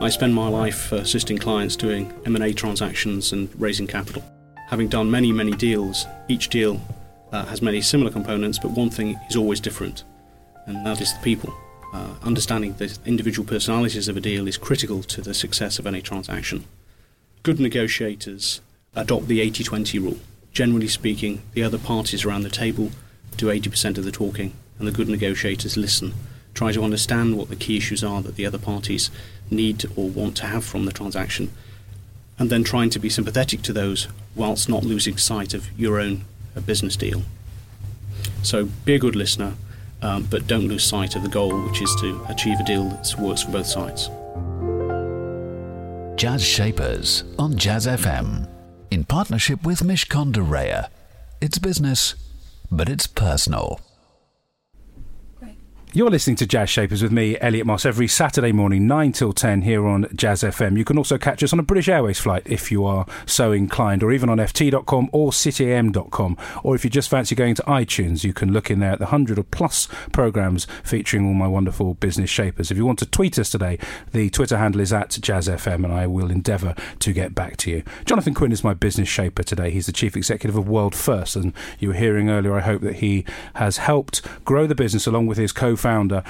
I 0.00 0.08
spend 0.08 0.34
my 0.34 0.48
life 0.48 0.92
assisting 0.92 1.38
clients 1.38 1.76
doing 1.76 2.12
M&A 2.26 2.52
transactions 2.52 3.32
and 3.32 3.48
raising 3.60 3.86
capital. 3.86 4.22
Having 4.68 4.88
done 4.88 5.10
many, 5.10 5.32
many 5.32 5.52
deals, 5.52 6.06
each 6.28 6.48
deal 6.48 6.80
uh, 7.32 7.44
has 7.46 7.62
many 7.62 7.80
similar 7.80 8.10
components, 8.10 8.58
but 8.58 8.70
one 8.70 8.90
thing 8.90 9.18
is 9.28 9.36
always 9.36 9.60
different, 9.60 10.04
and 10.66 10.84
that 10.86 11.00
is 11.00 11.12
the 11.12 11.20
people. 11.20 11.54
Uh, 11.94 12.08
understanding 12.24 12.74
the 12.74 12.98
individual 13.06 13.46
personalities 13.46 14.08
of 14.08 14.16
a 14.16 14.20
deal 14.20 14.48
is 14.48 14.58
critical 14.58 15.04
to 15.04 15.22
the 15.22 15.32
success 15.32 15.78
of 15.78 15.86
any 15.86 16.02
transaction. 16.02 16.64
Good 17.44 17.60
negotiators 17.60 18.60
adopt 18.96 19.28
the 19.28 19.40
80 19.40 19.62
20 19.62 19.98
rule. 20.00 20.18
Generally 20.52 20.88
speaking, 20.88 21.42
the 21.52 21.62
other 21.62 21.78
parties 21.78 22.24
around 22.24 22.42
the 22.42 22.50
table 22.50 22.90
do 23.36 23.46
80% 23.46 23.96
of 23.96 24.04
the 24.04 24.10
talking, 24.10 24.54
and 24.78 24.88
the 24.88 24.92
good 24.92 25.08
negotiators 25.08 25.76
listen, 25.76 26.14
try 26.52 26.72
to 26.72 26.82
understand 26.82 27.38
what 27.38 27.48
the 27.48 27.54
key 27.54 27.76
issues 27.76 28.02
are 28.02 28.22
that 28.22 28.34
the 28.34 28.46
other 28.46 28.58
parties 28.58 29.08
need 29.48 29.84
or 29.94 30.08
want 30.08 30.36
to 30.38 30.46
have 30.46 30.64
from 30.64 30.86
the 30.86 30.92
transaction, 30.92 31.52
and 32.40 32.50
then 32.50 32.64
trying 32.64 32.90
to 32.90 32.98
be 32.98 33.08
sympathetic 33.08 33.62
to 33.62 33.72
those 33.72 34.08
whilst 34.34 34.68
not 34.68 34.82
losing 34.82 35.16
sight 35.16 35.54
of 35.54 35.68
your 35.78 36.00
own 36.00 36.24
uh, 36.56 36.60
business 36.60 36.96
deal. 36.96 37.22
So 38.42 38.66
be 38.84 38.94
a 38.94 38.98
good 38.98 39.14
listener, 39.14 39.54
um, 40.04 40.26
but 40.30 40.46
don't 40.46 40.68
lose 40.68 40.84
sight 40.84 41.16
of 41.16 41.22
the 41.22 41.28
goal, 41.28 41.50
which 41.66 41.82
is 41.82 41.94
to 42.00 42.24
achieve 42.28 42.60
a 42.60 42.64
deal 42.64 42.84
that 42.84 43.14
works 43.18 43.42
for 43.42 43.52
both 43.52 43.66
sides. 43.66 44.10
Jazz 46.16 46.44
Shapers 46.44 47.24
on 47.38 47.56
Jazz 47.56 47.86
FM, 47.86 48.48
in 48.90 49.04
partnership 49.04 49.64
with 49.64 49.80
Mishcon 49.80 50.30
de 50.32 50.40
Reya. 50.40 50.88
It's 51.40 51.58
business, 51.58 52.14
but 52.70 52.88
it's 52.88 53.06
personal. 53.06 53.80
You're 55.96 56.10
listening 56.10 56.34
to 56.38 56.46
Jazz 56.46 56.70
Shapers 56.70 57.04
with 57.04 57.12
me, 57.12 57.38
Elliot 57.40 57.66
Moss, 57.66 57.86
every 57.86 58.08
Saturday 58.08 58.50
morning, 58.50 58.88
9 58.88 59.12
till 59.12 59.32
10 59.32 59.62
here 59.62 59.86
on 59.86 60.08
Jazz 60.12 60.42
FM. 60.42 60.76
You 60.76 60.84
can 60.84 60.98
also 60.98 61.18
catch 61.18 61.40
us 61.44 61.52
on 61.52 61.60
a 61.60 61.62
British 61.62 61.88
Airways 61.88 62.18
flight 62.18 62.42
if 62.46 62.72
you 62.72 62.84
are 62.84 63.06
so 63.26 63.52
inclined, 63.52 64.02
or 64.02 64.10
even 64.10 64.28
on 64.28 64.38
ft.com 64.38 65.08
or 65.12 65.30
cityam.com. 65.30 66.36
Or 66.64 66.74
if 66.74 66.82
you 66.82 66.90
just 66.90 67.08
fancy 67.08 67.36
going 67.36 67.54
to 67.54 67.62
iTunes, 67.62 68.24
you 68.24 68.32
can 68.32 68.52
look 68.52 68.72
in 68.72 68.80
there 68.80 68.90
at 68.90 68.98
the 68.98 69.04
100 69.04 69.38
or 69.38 69.44
plus 69.44 69.86
programmes 70.10 70.66
featuring 70.82 71.28
all 71.28 71.32
my 71.32 71.46
wonderful 71.46 71.94
business 71.94 72.28
shapers. 72.28 72.72
If 72.72 72.76
you 72.76 72.84
want 72.84 72.98
to 72.98 73.06
tweet 73.06 73.38
us 73.38 73.48
today, 73.48 73.78
the 74.10 74.30
Twitter 74.30 74.58
handle 74.58 74.80
is 74.80 74.92
at 74.92 75.10
Jazz 75.10 75.46
FM, 75.46 75.84
and 75.84 75.92
I 75.92 76.08
will 76.08 76.28
endeavour 76.28 76.74
to 76.98 77.12
get 77.12 77.36
back 77.36 77.56
to 77.58 77.70
you. 77.70 77.84
Jonathan 78.04 78.34
Quinn 78.34 78.50
is 78.50 78.64
my 78.64 78.74
business 78.74 79.08
shaper 79.08 79.44
today. 79.44 79.70
He's 79.70 79.86
the 79.86 79.92
chief 79.92 80.16
executive 80.16 80.56
of 80.56 80.68
World 80.68 80.96
First, 80.96 81.36
and 81.36 81.52
you 81.78 81.90
were 81.90 81.94
hearing 81.94 82.30
earlier, 82.30 82.56
I 82.56 82.62
hope 82.62 82.82
that 82.82 82.96
he 82.96 83.24
has 83.54 83.76
helped 83.76 84.22
grow 84.44 84.66
the 84.66 84.74
business 84.74 85.06
along 85.06 85.28
with 85.28 85.38
his 85.38 85.52
co 85.52 85.76
founder 85.84 86.22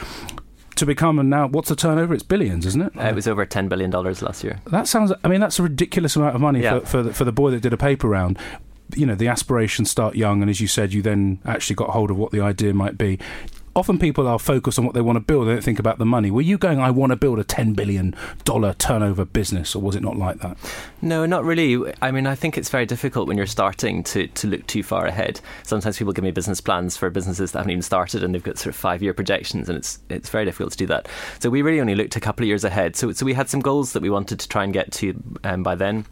to 0.75 0.85
become 0.85 1.21
and 1.21 1.31
now 1.31 1.47
what's 1.47 1.69
the 1.69 1.77
turnover? 1.77 2.15
It's 2.15 2.25
billions, 2.25 2.67
isn't 2.67 2.83
it? 2.83 2.93
Uh, 2.99 3.05
it 3.05 3.15
was 3.15 3.29
over 3.29 3.47
ten 3.47 3.69
billion 3.69 3.91
dollars 3.91 4.21
last 4.23 4.43
year. 4.43 4.61
That 4.67 4.89
sounds. 4.89 5.13
I 5.23 5.29
mean, 5.29 5.41
that's 5.41 5.59
a 5.59 5.63
ridiculous 5.63 6.17
amount 6.17 6.35
of 6.35 6.41
money 6.41 6.63
yeah. 6.63 6.81
for 6.81 6.87
for 6.87 7.03
the, 7.05 7.15
for 7.15 7.25
the 7.25 7.33
boy 7.33 7.51
that 7.53 7.61
did 7.61 7.73
a 7.73 7.77
paper 7.77 8.09
round. 8.09 8.39
You 8.95 9.07
know, 9.07 9.15
the 9.15 9.29
aspirations 9.29 9.91
start 9.91 10.17
young, 10.17 10.43
and 10.43 10.51
as 10.51 10.61
you 10.61 10.67
said, 10.67 10.93
you 10.93 11.03
then 11.03 11.39
actually 11.45 11.77
got 11.77 11.91
hold 11.91 12.11
of 12.11 12.17
what 12.17 12.33
the 12.33 12.41
idea 12.41 12.75
might 12.75 12.99
be 12.99 13.19
often 13.77 13.99
people 13.99 14.27
are 14.27 14.39
focused 14.39 14.79
on 14.79 14.85
what 14.85 14.95
they 14.95 15.01
want 15.01 15.17
to 15.17 15.21
build. 15.21 15.49
They 15.49 15.53
don't 15.53 15.65
think 15.65 15.79
about 15.79 15.99
the 15.99 16.07
money. 16.07 16.31
Were 16.31 16.43
you 16.43 16.59
going, 16.59 16.79
I 16.79 16.91
want 16.91 17.11
to 17.11 17.17
build 17.17 17.39
a 17.39 17.45
$10 17.45 17.75
billion 17.75 18.15
turnover 18.79 19.25
business, 19.25 19.75
or 19.75 19.83
was 19.83 19.97
it 19.97 20.03
not 20.03 20.17
like 20.17 20.39
that? 20.41 20.57
No, 21.03 21.27
not 21.27 21.45
really. 21.45 21.93
I 22.01 22.11
mean, 22.11 22.27
I 22.27 22.35
think 22.35 22.57
it's 22.57 22.69
very 22.69 22.87
difficult 22.87 23.29
when 23.29 23.37
you're 23.37 23.47
starting 23.47 24.03
to, 24.05 24.27
to 24.29 24.47
look 24.47 24.67
too 24.67 24.83
far 24.83 25.07
ahead. 25.07 25.41
Sometimes 25.63 25.99
people 25.99 26.13
give 26.13 26.25
me 26.25 26.31
business 26.31 26.61
plans 26.61 26.97
for 26.97 27.11
businesses 27.11 27.53
that 27.53 27.59
haven't 27.59 27.73
even 27.73 27.83
started 27.83 28.23
and 28.23 28.35
they've 28.35 28.43
got 28.43 28.59
sort 28.59 28.75
of 28.75 28.77
five 28.77 29.03
year 29.03 29.15
projections, 29.15 29.69
and 29.69 29.79
it's, 29.79 29.99
it's 30.09 30.29
very 30.29 30.45
difficult 30.45 30.73
to 30.73 30.79
do 30.79 30.87
that. 30.87 31.09
So 31.41 31.51
we 31.51 31.63
really 31.63 31.81
only 31.81 31.95
looked 31.95 32.17
a 32.17 32.21
couple 32.21 32.45
of 32.45 32.49
years 32.49 32.65
ahead. 32.65 32.97
So, 32.97 33.13
so 33.13 33.27
we 33.27 33.35
had 33.35 33.49
some 33.49 33.61
goals 33.61 33.93
that 33.93 34.03
we 34.03 34.11
wanted 34.11 34.41
to 34.41 34.49
try 34.49 34.65
and 34.65 34.73
get 34.73 34.93
to 34.93 35.21
um, 35.45 35.63
by 35.63 35.75
then. 35.75 36.07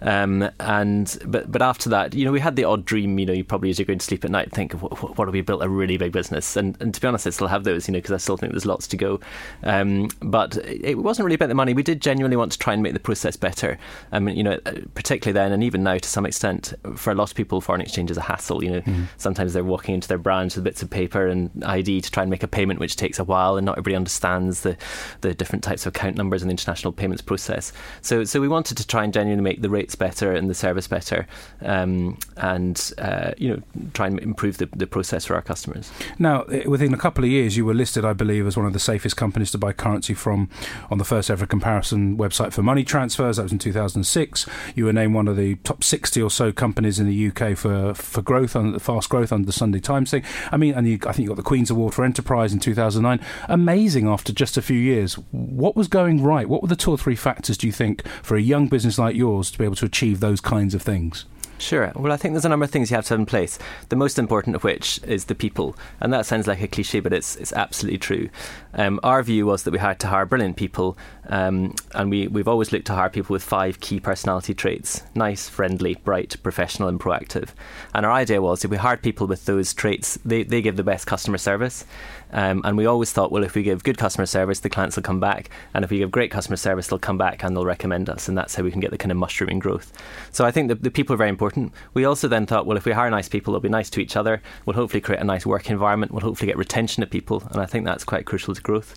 Um, 0.00 0.48
and 0.60 1.18
but 1.26 1.50
but 1.50 1.60
after 1.60 1.90
that, 1.90 2.14
you 2.14 2.24
know, 2.24 2.32
we 2.32 2.40
had 2.40 2.56
the 2.56 2.64
odd 2.64 2.84
dream. 2.84 3.18
You 3.18 3.26
know, 3.26 3.32
you 3.32 3.44
probably 3.44 3.70
as 3.70 3.78
you're 3.78 3.86
going 3.86 3.98
to 3.98 4.04
sleep 4.04 4.24
at 4.24 4.30
night 4.30 4.52
think, 4.52 4.72
what, 4.74 5.18
what, 5.18 5.28
if 5.28 5.32
we 5.32 5.40
built 5.40 5.62
a 5.62 5.68
really 5.68 5.96
big 5.96 6.12
business? 6.12 6.56
And, 6.56 6.80
and 6.80 6.94
to 6.98 7.02
be 7.02 7.08
honest, 7.08 7.26
I 7.26 7.30
still 7.30 7.46
have 7.46 7.62
those, 7.62 7.86
you 7.86 7.92
know, 7.92 7.98
because 7.98 8.12
I 8.12 8.16
still 8.16 8.36
think 8.36 8.52
there's 8.52 8.66
lots 8.66 8.88
to 8.88 8.96
go. 8.96 9.20
Um, 9.62 10.08
but 10.20 10.56
it 10.66 10.98
wasn't 10.98 11.26
really 11.26 11.36
about 11.36 11.48
the 11.48 11.54
money. 11.54 11.72
We 11.74 11.84
did 11.84 12.02
genuinely 12.02 12.36
want 12.36 12.50
to 12.52 12.58
try 12.58 12.72
and 12.72 12.82
make 12.82 12.92
the 12.92 13.00
process 13.00 13.36
better. 13.36 13.78
I 14.10 14.18
mean, 14.18 14.36
you 14.36 14.42
know, 14.42 14.58
particularly 14.94 15.32
then, 15.32 15.52
and 15.52 15.62
even 15.62 15.84
now 15.84 15.98
to 15.98 16.08
some 16.08 16.26
extent, 16.26 16.74
for 16.96 17.12
a 17.12 17.14
lot 17.14 17.30
of 17.30 17.36
people, 17.36 17.60
foreign 17.60 17.80
exchange 17.80 18.10
is 18.10 18.16
a 18.16 18.22
hassle. 18.22 18.64
You 18.64 18.70
know, 18.72 18.80
mm. 18.80 19.06
sometimes 19.16 19.52
they're 19.52 19.62
walking 19.62 19.94
into 19.94 20.08
their 20.08 20.18
branch 20.18 20.56
with 20.56 20.64
bits 20.64 20.82
of 20.82 20.90
paper 20.90 21.28
and 21.28 21.50
ID 21.64 22.00
to 22.00 22.10
try 22.10 22.24
and 22.24 22.30
make 22.30 22.42
a 22.42 22.48
payment, 22.48 22.80
which 22.80 22.96
takes 22.96 23.20
a 23.20 23.24
while, 23.24 23.56
and 23.56 23.64
not 23.64 23.74
everybody 23.74 23.94
understands 23.94 24.62
the 24.62 24.76
the 25.20 25.34
different 25.34 25.62
types 25.62 25.86
of 25.86 25.94
account 25.94 26.16
numbers 26.16 26.42
and 26.42 26.50
the 26.50 26.52
international 26.52 26.92
payments 26.92 27.22
process. 27.22 27.72
So, 28.02 28.24
so 28.24 28.40
we 28.40 28.48
wanted 28.48 28.76
to 28.78 28.86
try 28.86 29.04
and 29.04 29.12
genuinely 29.12 29.44
make 29.44 29.62
the 29.62 29.70
rates 29.70 29.94
better 29.94 30.32
and 30.32 30.50
the 30.50 30.54
service 30.54 30.88
better, 30.88 31.26
um, 31.62 32.18
and 32.36 32.92
uh, 32.98 33.32
you 33.36 33.50
know, 33.50 33.62
try 33.94 34.08
and 34.08 34.18
improve 34.18 34.58
the, 34.58 34.66
the 34.74 34.86
process 34.86 35.24
for 35.24 35.34
our 35.34 35.42
customers. 35.42 35.90
Now, 36.18 36.44
within 36.88 36.98
a 36.98 37.02
couple 37.02 37.22
of 37.22 37.30
years, 37.30 37.54
you 37.54 37.66
were 37.66 37.74
listed, 37.74 38.02
I 38.02 38.14
believe, 38.14 38.46
as 38.46 38.56
one 38.56 38.64
of 38.64 38.72
the 38.72 38.78
safest 38.78 39.14
companies 39.14 39.50
to 39.50 39.58
buy 39.58 39.74
currency 39.74 40.14
from 40.14 40.48
on 40.90 40.96
the 40.96 41.04
first 41.04 41.28
ever 41.28 41.44
comparison 41.44 42.16
website 42.16 42.54
for 42.54 42.62
money 42.62 42.82
transfers. 42.82 43.36
That 43.36 43.42
was 43.42 43.52
in 43.52 43.58
2006. 43.58 44.46
You 44.74 44.86
were 44.86 44.92
named 44.94 45.14
one 45.14 45.28
of 45.28 45.36
the 45.36 45.56
top 45.56 45.84
60 45.84 46.22
or 46.22 46.30
so 46.30 46.50
companies 46.50 46.98
in 46.98 47.06
the 47.06 47.28
UK 47.28 47.58
for 47.58 47.92
for 47.92 48.22
growth, 48.22 48.54
the 48.54 48.80
fast 48.80 49.10
growth 49.10 49.32
under 49.32 49.44
the 49.44 49.52
Sunday 49.52 49.80
Times 49.80 50.10
thing. 50.10 50.24
I 50.50 50.56
mean, 50.56 50.72
and 50.72 50.88
you, 50.88 50.98
I 51.02 51.12
think 51.12 51.24
you 51.24 51.28
got 51.28 51.36
the 51.36 51.42
Queen's 51.42 51.70
Award 51.70 51.92
for 51.92 52.04
Enterprise 52.06 52.54
in 52.54 52.58
2009. 52.58 53.20
Amazing 53.48 54.08
after 54.08 54.32
just 54.32 54.56
a 54.56 54.62
few 54.62 54.78
years. 54.78 55.14
What 55.30 55.76
was 55.76 55.88
going 55.88 56.22
right? 56.22 56.48
What 56.48 56.62
were 56.62 56.68
the 56.68 56.76
two 56.76 56.90
or 56.90 56.96
three 56.96 57.16
factors, 57.16 57.58
do 57.58 57.66
you 57.66 57.72
think, 57.72 58.06
for 58.22 58.34
a 58.34 58.40
young 58.40 58.66
business 58.68 58.98
like 58.98 59.14
yours 59.14 59.50
to 59.50 59.58
be 59.58 59.64
able 59.66 59.76
to 59.76 59.84
achieve 59.84 60.20
those 60.20 60.40
kinds 60.40 60.74
of 60.74 60.80
things? 60.80 61.26
Sure. 61.58 61.92
Well, 61.94 62.12
I 62.12 62.16
think 62.16 62.34
there's 62.34 62.44
a 62.44 62.48
number 62.48 62.64
of 62.64 62.70
things 62.70 62.90
you 62.90 62.94
have 62.94 63.06
to 63.06 63.14
have 63.14 63.20
in 63.20 63.26
place. 63.26 63.58
The 63.88 63.96
most 63.96 64.18
important 64.18 64.54
of 64.54 64.64
which 64.64 65.00
is 65.04 65.24
the 65.24 65.34
people, 65.34 65.76
and 66.00 66.12
that 66.12 66.24
sounds 66.24 66.46
like 66.46 66.62
a 66.62 66.68
cliche, 66.68 67.00
but 67.00 67.12
it's 67.12 67.36
it's 67.36 67.52
absolutely 67.52 67.98
true. 67.98 68.28
Um, 68.74 69.00
our 69.02 69.22
view 69.22 69.46
was 69.46 69.64
that 69.64 69.72
we 69.72 69.78
had 69.78 69.98
to 70.00 70.06
hire 70.06 70.24
brilliant 70.24 70.56
people, 70.56 70.96
um, 71.28 71.74
and 71.94 72.10
we 72.10 72.28
we've 72.28 72.48
always 72.48 72.72
looked 72.72 72.86
to 72.86 72.94
hire 72.94 73.10
people 73.10 73.34
with 73.34 73.42
five 73.42 73.80
key 73.80 74.00
personality 74.00 74.54
traits: 74.54 75.02
nice, 75.14 75.48
friendly, 75.48 75.94
bright, 75.94 76.36
professional, 76.42 76.88
and 76.88 76.98
proactive. 77.00 77.50
And 77.94 78.06
our 78.06 78.12
idea 78.12 78.40
was 78.40 78.64
if 78.64 78.70
we 78.70 78.76
hired 78.76 79.02
people 79.02 79.26
with 79.26 79.44
those 79.44 79.74
traits, 79.74 80.18
they 80.24 80.42
they 80.42 80.62
give 80.62 80.76
the 80.76 80.84
best 80.84 81.06
customer 81.06 81.38
service. 81.38 81.84
Um, 82.30 82.60
and 82.64 82.76
we 82.76 82.86
always 82.86 83.12
thought, 83.12 83.32
well, 83.32 83.44
if 83.44 83.54
we 83.54 83.62
give 83.62 83.84
good 83.84 83.98
customer 83.98 84.26
service, 84.26 84.60
the 84.60 84.68
clients 84.68 84.96
will 84.96 85.02
come 85.02 85.20
back. 85.20 85.50
And 85.74 85.84
if 85.84 85.90
we 85.90 85.98
give 85.98 86.10
great 86.10 86.30
customer 86.30 86.56
service, 86.56 86.88
they'll 86.88 86.98
come 86.98 87.18
back 87.18 87.42
and 87.42 87.56
they'll 87.56 87.64
recommend 87.64 88.10
us. 88.10 88.28
And 88.28 88.36
that's 88.36 88.54
how 88.54 88.62
we 88.62 88.70
can 88.70 88.80
get 88.80 88.90
the 88.90 88.98
kind 88.98 89.10
of 89.10 89.16
mushrooming 89.16 89.58
growth. 89.58 89.92
So 90.30 90.44
I 90.44 90.50
think 90.50 90.68
the, 90.68 90.74
the 90.74 90.90
people 90.90 91.14
are 91.14 91.16
very 91.16 91.30
important. 91.30 91.72
We 91.94 92.04
also 92.04 92.28
then 92.28 92.46
thought, 92.46 92.66
well, 92.66 92.76
if 92.76 92.84
we 92.84 92.92
hire 92.92 93.10
nice 93.10 93.28
people, 93.28 93.52
they'll 93.52 93.60
be 93.60 93.68
nice 93.68 93.90
to 93.90 94.00
each 94.00 94.16
other. 94.16 94.42
We'll 94.66 94.76
hopefully 94.76 95.00
create 95.00 95.20
a 95.20 95.24
nice 95.24 95.46
work 95.46 95.70
environment. 95.70 96.12
We'll 96.12 96.20
hopefully 96.20 96.48
get 96.48 96.58
retention 96.58 97.02
of 97.02 97.10
people. 97.10 97.42
And 97.50 97.60
I 97.60 97.66
think 97.66 97.84
that's 97.84 98.04
quite 98.04 98.26
crucial 98.26 98.54
to 98.54 98.62
growth. 98.62 98.94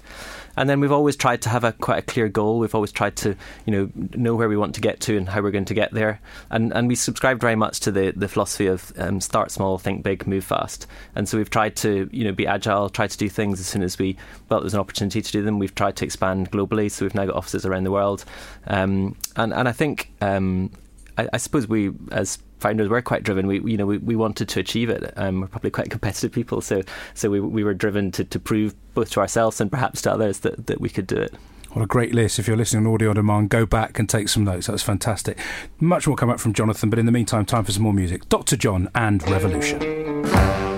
And 0.57 0.69
then 0.69 0.79
we've 0.79 0.91
always 0.91 1.15
tried 1.15 1.41
to 1.43 1.49
have 1.49 1.63
a 1.63 1.71
quite 1.73 1.99
a 1.99 2.01
clear 2.01 2.29
goal. 2.29 2.59
We've 2.59 2.75
always 2.75 2.91
tried 2.91 3.15
to, 3.17 3.35
you 3.65 3.71
know, 3.71 3.89
know 4.15 4.35
where 4.35 4.49
we 4.49 4.57
want 4.57 4.75
to 4.75 4.81
get 4.81 4.99
to 5.01 5.17
and 5.17 5.29
how 5.29 5.41
we're 5.41 5.51
going 5.51 5.65
to 5.65 5.73
get 5.73 5.91
there. 5.91 6.19
And 6.49 6.71
and 6.73 6.87
we 6.87 6.95
subscribe 6.95 7.39
very 7.39 7.55
much 7.55 7.79
to 7.81 7.91
the, 7.91 8.13
the 8.15 8.27
philosophy 8.27 8.67
of 8.67 8.91
um, 8.97 9.21
start 9.21 9.51
small, 9.51 9.77
think 9.77 10.03
big, 10.03 10.27
move 10.27 10.43
fast. 10.43 10.87
And 11.15 11.27
so 11.27 11.37
we've 11.37 11.49
tried 11.49 11.75
to, 11.77 12.09
you 12.11 12.23
know, 12.23 12.31
be 12.31 12.47
agile, 12.47 12.89
try 12.89 13.07
to 13.07 13.17
do 13.17 13.29
things 13.29 13.59
as 13.59 13.67
soon 13.67 13.83
as 13.83 13.97
we 13.97 14.17
felt 14.49 14.63
there's 14.63 14.73
an 14.73 14.79
opportunity 14.79 15.21
to 15.21 15.31
do 15.31 15.43
them. 15.43 15.59
We've 15.59 15.75
tried 15.75 15.95
to 15.97 16.05
expand 16.05 16.51
globally, 16.51 16.89
so 16.89 17.05
we've 17.05 17.15
now 17.15 17.25
got 17.25 17.35
offices 17.35 17.65
around 17.65 17.83
the 17.83 17.91
world. 17.91 18.25
Um, 18.67 19.15
and 19.35 19.53
and 19.53 19.67
I 19.67 19.71
think 19.71 20.11
um, 20.21 20.71
I, 21.21 21.29
I 21.33 21.37
suppose 21.37 21.67
we 21.67 21.91
as 22.11 22.37
founders 22.59 22.89
were 22.89 23.01
quite 23.01 23.23
driven. 23.23 23.47
We 23.47 23.61
you 23.71 23.77
know 23.77 23.85
we, 23.85 23.97
we 23.97 24.15
wanted 24.15 24.49
to 24.49 24.59
achieve 24.59 24.89
it. 24.89 25.13
Um, 25.15 25.41
we're 25.41 25.47
probably 25.47 25.71
quite 25.71 25.89
competitive 25.89 26.31
people, 26.31 26.61
so 26.61 26.81
so 27.13 27.29
we 27.29 27.39
we 27.39 27.63
were 27.63 27.73
driven 27.73 28.11
to, 28.11 28.23
to 28.23 28.39
prove 28.39 28.75
both 28.93 29.11
to 29.11 29.19
ourselves 29.19 29.61
and 29.61 29.71
perhaps 29.71 30.01
to 30.03 30.11
others 30.11 30.39
that, 30.39 30.67
that 30.67 30.81
we 30.81 30.89
could 30.89 31.07
do 31.07 31.17
it. 31.17 31.33
What 31.71 31.83
a 31.83 31.87
great 31.87 32.13
list. 32.13 32.37
If 32.37 32.47
you're 32.47 32.57
listening 32.57 32.85
on 32.85 32.93
audio 32.93 33.09
on 33.09 33.15
demand, 33.15 33.49
go 33.49 33.65
back 33.65 33.97
and 33.97 34.09
take 34.09 34.27
some 34.27 34.43
notes. 34.43 34.67
That's 34.67 34.83
fantastic. 34.83 35.39
Much 35.79 36.05
more 36.05 36.17
come 36.17 36.29
up 36.29 36.39
from 36.39 36.51
Jonathan, 36.51 36.89
but 36.89 36.99
in 36.99 37.05
the 37.05 37.13
meantime, 37.13 37.45
time 37.45 37.63
for 37.63 37.71
some 37.71 37.83
more 37.83 37.93
music. 37.93 38.27
Dr. 38.27 38.57
John 38.57 38.89
and 38.93 39.23
Revolution. 39.29 40.70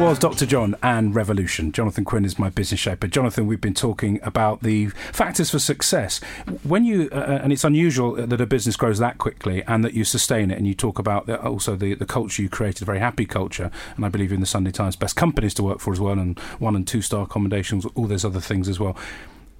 Was 0.00 0.18
Dr. 0.18 0.46
John 0.46 0.76
and 0.82 1.14
Revolution. 1.14 1.72
Jonathan 1.72 2.06
Quinn 2.06 2.24
is 2.24 2.38
my 2.38 2.48
business 2.48 2.80
shaper. 2.80 3.06
Jonathan, 3.06 3.46
we've 3.46 3.60
been 3.60 3.74
talking 3.74 4.18
about 4.22 4.62
the 4.62 4.86
factors 5.12 5.50
for 5.50 5.58
success. 5.58 6.20
When 6.62 6.86
you, 6.86 7.10
uh, 7.12 7.16
uh, 7.16 7.40
and 7.42 7.52
it's 7.52 7.64
unusual 7.64 8.14
that 8.14 8.40
a 8.40 8.46
business 8.46 8.76
grows 8.76 8.98
that 8.98 9.18
quickly 9.18 9.62
and 9.64 9.84
that 9.84 9.92
you 9.92 10.04
sustain 10.04 10.50
it, 10.50 10.56
and 10.56 10.66
you 10.66 10.72
talk 10.72 10.98
about 10.98 11.26
the, 11.26 11.38
also 11.42 11.76
the, 11.76 11.92
the 11.94 12.06
culture 12.06 12.40
you 12.40 12.48
created, 12.48 12.82
a 12.82 12.86
very 12.86 12.98
happy 12.98 13.26
culture, 13.26 13.70
and 13.94 14.06
I 14.06 14.08
believe 14.08 14.32
in 14.32 14.40
the 14.40 14.46
Sunday 14.46 14.70
Times, 14.70 14.96
best 14.96 15.16
companies 15.16 15.52
to 15.54 15.62
work 15.62 15.80
for 15.80 15.92
as 15.92 16.00
well, 16.00 16.18
and 16.18 16.38
one 16.58 16.74
and 16.74 16.88
two 16.88 17.02
star 17.02 17.24
accommodations, 17.24 17.84
all 17.94 18.06
those 18.06 18.24
other 18.24 18.40
things 18.40 18.70
as 18.70 18.80
well 18.80 18.96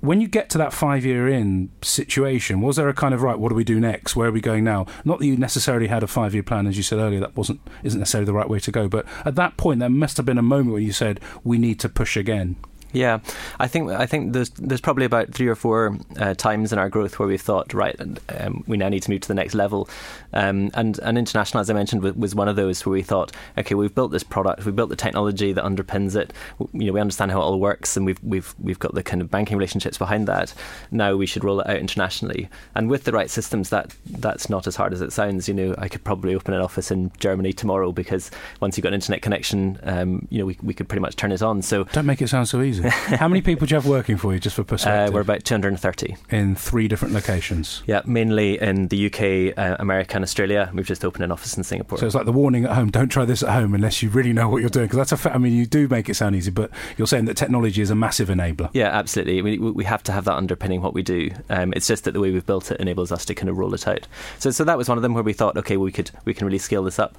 when 0.00 0.20
you 0.20 0.28
get 0.28 0.48
to 0.50 0.58
that 0.58 0.72
five 0.72 1.04
year 1.04 1.28
in 1.28 1.70
situation, 1.82 2.60
was 2.60 2.76
there 2.76 2.88
a 2.88 2.94
kind 2.94 3.14
of 3.14 3.22
right? 3.22 3.38
What 3.38 3.50
do 3.50 3.54
we 3.54 3.64
do 3.64 3.78
next? 3.78 4.16
Where 4.16 4.28
are 4.28 4.32
we 4.32 4.40
going 4.40 4.64
now? 4.64 4.86
Not 5.04 5.18
that 5.18 5.26
you 5.26 5.36
necessarily 5.36 5.88
had 5.88 6.02
a 6.02 6.06
five 6.06 6.34
year 6.34 6.42
plan, 6.42 6.66
as 6.66 6.76
you 6.76 6.82
said 6.82 6.98
earlier. 6.98 7.20
That 7.20 7.36
wasn't 7.36 7.60
isn't 7.82 7.98
necessarily 7.98 8.26
the 8.26 8.32
right 8.32 8.48
way 8.48 8.60
to 8.60 8.70
go. 8.70 8.88
But 8.88 9.06
at 9.24 9.34
that 9.36 9.56
point, 9.56 9.80
there 9.80 9.90
must 9.90 10.16
have 10.16 10.26
been 10.26 10.38
a 10.38 10.42
moment 10.42 10.72
where 10.72 10.80
you 10.80 10.92
said, 10.92 11.20
"We 11.44 11.58
need 11.58 11.78
to 11.80 11.88
push 11.88 12.16
again." 12.16 12.56
Yeah, 12.92 13.20
I 13.58 13.68
think 13.68 13.90
I 13.90 14.06
think 14.06 14.32
there's 14.32 14.50
there's 14.50 14.80
probably 14.80 15.04
about 15.04 15.32
three 15.32 15.46
or 15.46 15.54
four 15.54 15.96
uh, 16.18 16.34
times 16.34 16.72
in 16.72 16.78
our 16.78 16.88
growth 16.88 17.18
where 17.18 17.28
we've 17.28 17.40
thought, 17.40 17.72
right, 17.72 17.98
um, 18.38 18.64
we 18.66 18.76
now 18.76 18.88
need 18.88 19.02
to 19.04 19.10
move 19.10 19.20
to 19.22 19.28
the 19.28 19.34
next 19.34 19.54
level, 19.54 19.88
um, 20.32 20.70
and 20.74 20.98
and 21.00 21.16
international, 21.16 21.60
as 21.60 21.70
I 21.70 21.74
mentioned, 21.74 22.02
was 22.02 22.34
one 22.34 22.48
of 22.48 22.56
those 22.56 22.84
where 22.84 22.92
we 22.92 23.02
thought, 23.02 23.32
okay, 23.56 23.74
we've 23.74 23.94
built 23.94 24.10
this 24.10 24.24
product, 24.24 24.64
we've 24.64 24.74
built 24.74 24.90
the 24.90 24.96
technology 24.96 25.52
that 25.52 25.64
underpins 25.64 26.16
it, 26.16 26.32
you 26.72 26.86
know, 26.86 26.92
we 26.92 27.00
understand 27.00 27.30
how 27.30 27.40
it 27.40 27.44
all 27.44 27.60
works, 27.60 27.96
and 27.96 28.06
we've 28.06 28.22
we've 28.24 28.54
we've 28.58 28.78
got 28.78 28.94
the 28.94 29.02
kind 29.02 29.22
of 29.22 29.30
banking 29.30 29.56
relationships 29.56 29.98
behind 29.98 30.26
that. 30.26 30.52
Now 30.90 31.14
we 31.14 31.26
should 31.26 31.44
roll 31.44 31.60
it 31.60 31.68
out 31.68 31.76
internationally, 31.76 32.48
and 32.74 32.90
with 32.90 33.04
the 33.04 33.12
right 33.12 33.30
systems, 33.30 33.70
that 33.70 33.94
that's 34.06 34.50
not 34.50 34.66
as 34.66 34.74
hard 34.74 34.92
as 34.92 35.00
it 35.00 35.12
sounds. 35.12 35.46
You 35.48 35.54
know, 35.54 35.74
I 35.78 35.88
could 35.88 36.02
probably 36.02 36.34
open 36.34 36.54
an 36.54 36.60
office 36.60 36.90
in 36.90 37.12
Germany 37.18 37.52
tomorrow 37.52 37.92
because 37.92 38.32
once 38.60 38.76
you've 38.76 38.82
got 38.82 38.88
an 38.88 38.94
internet 38.94 39.22
connection, 39.22 39.78
um, 39.84 40.26
you 40.30 40.38
know, 40.38 40.46
we 40.46 40.58
we 40.62 40.74
could 40.74 40.88
pretty 40.88 41.02
much 41.02 41.16
turn 41.16 41.30
it 41.30 41.42
on. 41.42 41.62
So 41.62 41.84
don't 41.84 42.06
make 42.06 42.20
it 42.20 42.28
sound 42.28 42.48
so 42.48 42.60
easy. 42.60 42.79
How 42.90 43.28
many 43.28 43.42
people 43.42 43.66
do 43.66 43.74
you 43.74 43.76
have 43.76 43.86
working 43.86 44.16
for 44.16 44.32
you, 44.32 44.40
just 44.40 44.56
for 44.56 44.64
perspective? 44.64 45.10
Uh, 45.10 45.14
we're 45.14 45.20
about 45.20 45.44
230. 45.44 46.16
In 46.30 46.54
three 46.56 46.88
different 46.88 47.14
locations? 47.14 47.82
Yeah, 47.86 48.02
mainly 48.06 48.60
in 48.60 48.88
the 48.88 49.06
UK, 49.06 49.58
uh, 49.58 49.76
America, 49.78 50.16
and 50.16 50.22
Australia. 50.22 50.70
We've 50.72 50.86
just 50.86 51.04
opened 51.04 51.24
an 51.24 51.32
office 51.32 51.56
in 51.56 51.64
Singapore. 51.64 51.98
So 51.98 52.06
it's 52.06 52.14
like 52.14 52.24
the 52.26 52.32
warning 52.32 52.64
at 52.64 52.72
home 52.72 52.90
don't 52.90 53.08
try 53.08 53.24
this 53.24 53.42
at 53.42 53.50
home 53.50 53.74
unless 53.74 54.02
you 54.02 54.10
really 54.10 54.32
know 54.32 54.48
what 54.48 54.60
you're 54.60 54.70
doing. 54.70 54.86
Because 54.86 54.98
that's 54.98 55.12
a 55.12 55.16
fa- 55.16 55.34
I 55.34 55.38
mean, 55.38 55.52
you 55.52 55.66
do 55.66 55.88
make 55.88 56.08
it 56.08 56.14
sound 56.14 56.36
easy, 56.36 56.50
but 56.50 56.70
you're 56.96 57.06
saying 57.06 57.26
that 57.26 57.36
technology 57.36 57.82
is 57.82 57.90
a 57.90 57.94
massive 57.94 58.28
enabler. 58.28 58.70
Yeah, 58.72 58.88
absolutely. 58.88 59.42
We, 59.42 59.58
we 59.58 59.84
have 59.84 60.02
to 60.04 60.12
have 60.12 60.24
that 60.24 60.36
underpinning 60.36 60.82
what 60.82 60.94
we 60.94 61.02
do. 61.02 61.30
Um, 61.48 61.72
it's 61.76 61.86
just 61.86 62.04
that 62.04 62.12
the 62.12 62.20
way 62.20 62.30
we've 62.30 62.46
built 62.46 62.70
it 62.70 62.80
enables 62.80 63.12
us 63.12 63.24
to 63.26 63.34
kind 63.34 63.48
of 63.48 63.58
roll 63.58 63.74
it 63.74 63.86
out. 63.86 64.06
So, 64.38 64.50
so 64.50 64.64
that 64.64 64.78
was 64.78 64.88
one 64.88 64.98
of 64.98 65.02
them 65.02 65.14
where 65.14 65.22
we 65.22 65.32
thought, 65.32 65.56
okay, 65.56 65.76
we 65.76 65.92
could 65.92 66.10
we 66.24 66.34
can 66.34 66.46
really 66.46 66.58
scale 66.58 66.82
this 66.82 66.98
up 66.98 67.16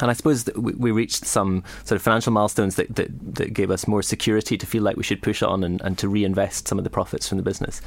and 0.00 0.10
I 0.10 0.14
suppose 0.14 0.44
we 0.56 0.90
reached 0.90 1.24
some 1.24 1.64
sort 1.84 1.96
of 1.96 2.02
financial 2.02 2.32
milestones 2.32 2.76
that, 2.76 2.94
that, 2.96 3.34
that, 3.36 3.54
gave 3.54 3.70
us 3.70 3.88
more 3.88 4.02
security 4.02 4.58
to 4.58 4.66
feel 4.66 4.82
like 4.82 4.96
we 4.96 5.02
should 5.02 5.22
push 5.22 5.42
on 5.42 5.64
and, 5.64 5.80
and 5.80 5.96
to 5.98 6.08
reinvest 6.08 6.68
some 6.68 6.78
of 6.78 6.84
the 6.84 6.90
profits 6.90 7.28
from 7.28 7.38
the 7.38 7.44
business. 7.44 7.80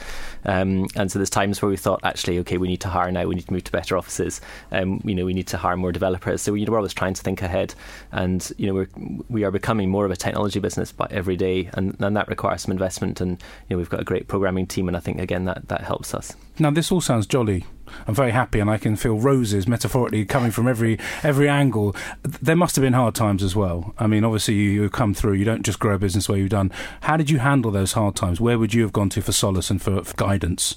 Um, 0.46 0.88
and 0.96 1.12
so 1.12 1.20
there's 1.20 1.30
times 1.30 1.62
where 1.62 1.70
we 1.70 1.78
thought, 1.78 2.00
actually, 2.04 2.40
okay, 2.40 2.58
we 2.58 2.68
need 2.68 2.82
to 2.82 2.88
hire 2.88 3.12
now. 3.12 3.26
We 3.26 3.36
need 3.36 3.46
to 3.48 3.54
move 3.54 3.66
to 3.66 3.72
better 3.72 3.98
offices. 3.98 4.42
Um, 4.72 5.02
you 5.04 5.14
know, 5.14 5.26
we 5.26 5.34
need 5.34 5.48
to 5.48 5.58
hire 5.58 5.78
more 5.78 5.92
developers. 5.92 6.42
So 6.42 6.54
you 6.54 6.66
know, 6.66 6.72
we're 6.72 6.80
always 6.80 6.94
trying 6.94 7.14
to 7.14 7.22
think 7.22 7.42
ahead, 7.42 7.76
and 8.12 8.52
you 8.58 8.68
know, 8.68 8.74
we're 8.74 8.90
we 9.30 9.44
are 9.44 9.52
becoming 9.52 9.90
more 9.90 10.06
of 10.06 10.12
a 10.12 10.16
technology 10.16 10.60
business 10.60 10.92
by 10.92 11.08
every 11.12 11.36
day, 11.36 11.70
and, 11.74 11.96
and 12.00 12.16
that 12.18 12.28
requires 12.28 12.64
some 12.64 12.72
investment. 12.72 13.22
And 13.22 13.42
you 13.68 13.76
know, 13.76 13.78
we've 13.78 13.90
got 13.90 14.00
a 14.00 14.06
great 14.06 14.28
programming 14.28 14.68
team, 14.68 14.88
and 14.88 14.98
I 14.98 15.00
think 15.00 15.20
again 15.20 15.46
that 15.46 15.68
that 15.68 15.82
helps 15.82 16.14
us. 16.14 16.36
Now, 16.58 16.72
this 16.72 16.92
all 16.92 17.02
sounds 17.02 17.26
jolly. 17.26 17.66
I'm 18.08 18.16
very 18.16 18.32
happy, 18.32 18.60
and 18.60 18.70
I 18.70 18.78
can 18.78 18.96
feel 18.96 19.20
roses 19.20 19.68
metaphorically 19.68 20.26
coming 20.26 20.52
from 20.52 20.68
every 20.68 21.00
every 21.24 21.50
angle. 21.50 21.96
There 22.24 22.56
must 22.56 22.76
have 22.76 22.84
been 22.84 22.94
hard 22.94 23.16
times 23.16 23.44
as 23.44 23.56
well. 23.56 23.94
I 23.98 24.08
mean, 24.08 24.24
obviously 24.24 24.56
you, 24.56 24.70
you 24.70 24.90
come 24.90 25.14
through. 25.14 25.34
You 25.34 25.46
don't 25.46 25.64
just 25.64 25.80
grow 25.80 25.96
a 25.96 26.00
business 26.00 26.30
where 26.30 26.38
you've 26.38 26.50
done. 26.50 26.72
How 27.02 27.18
did 27.18 27.30
you 27.30 27.40
handle 27.40 27.72
those 27.72 27.94
hard 27.94 28.16
times? 28.16 28.40
Where 28.42 28.60
would 28.60 28.74
you 28.74 28.82
have 28.84 28.94
gone 28.94 29.10
to 29.10 29.22
for 29.22 29.32
solace 29.32 29.70
and 29.70 29.82
for, 29.82 30.04
for 30.04 30.16
guidance? 30.16 30.76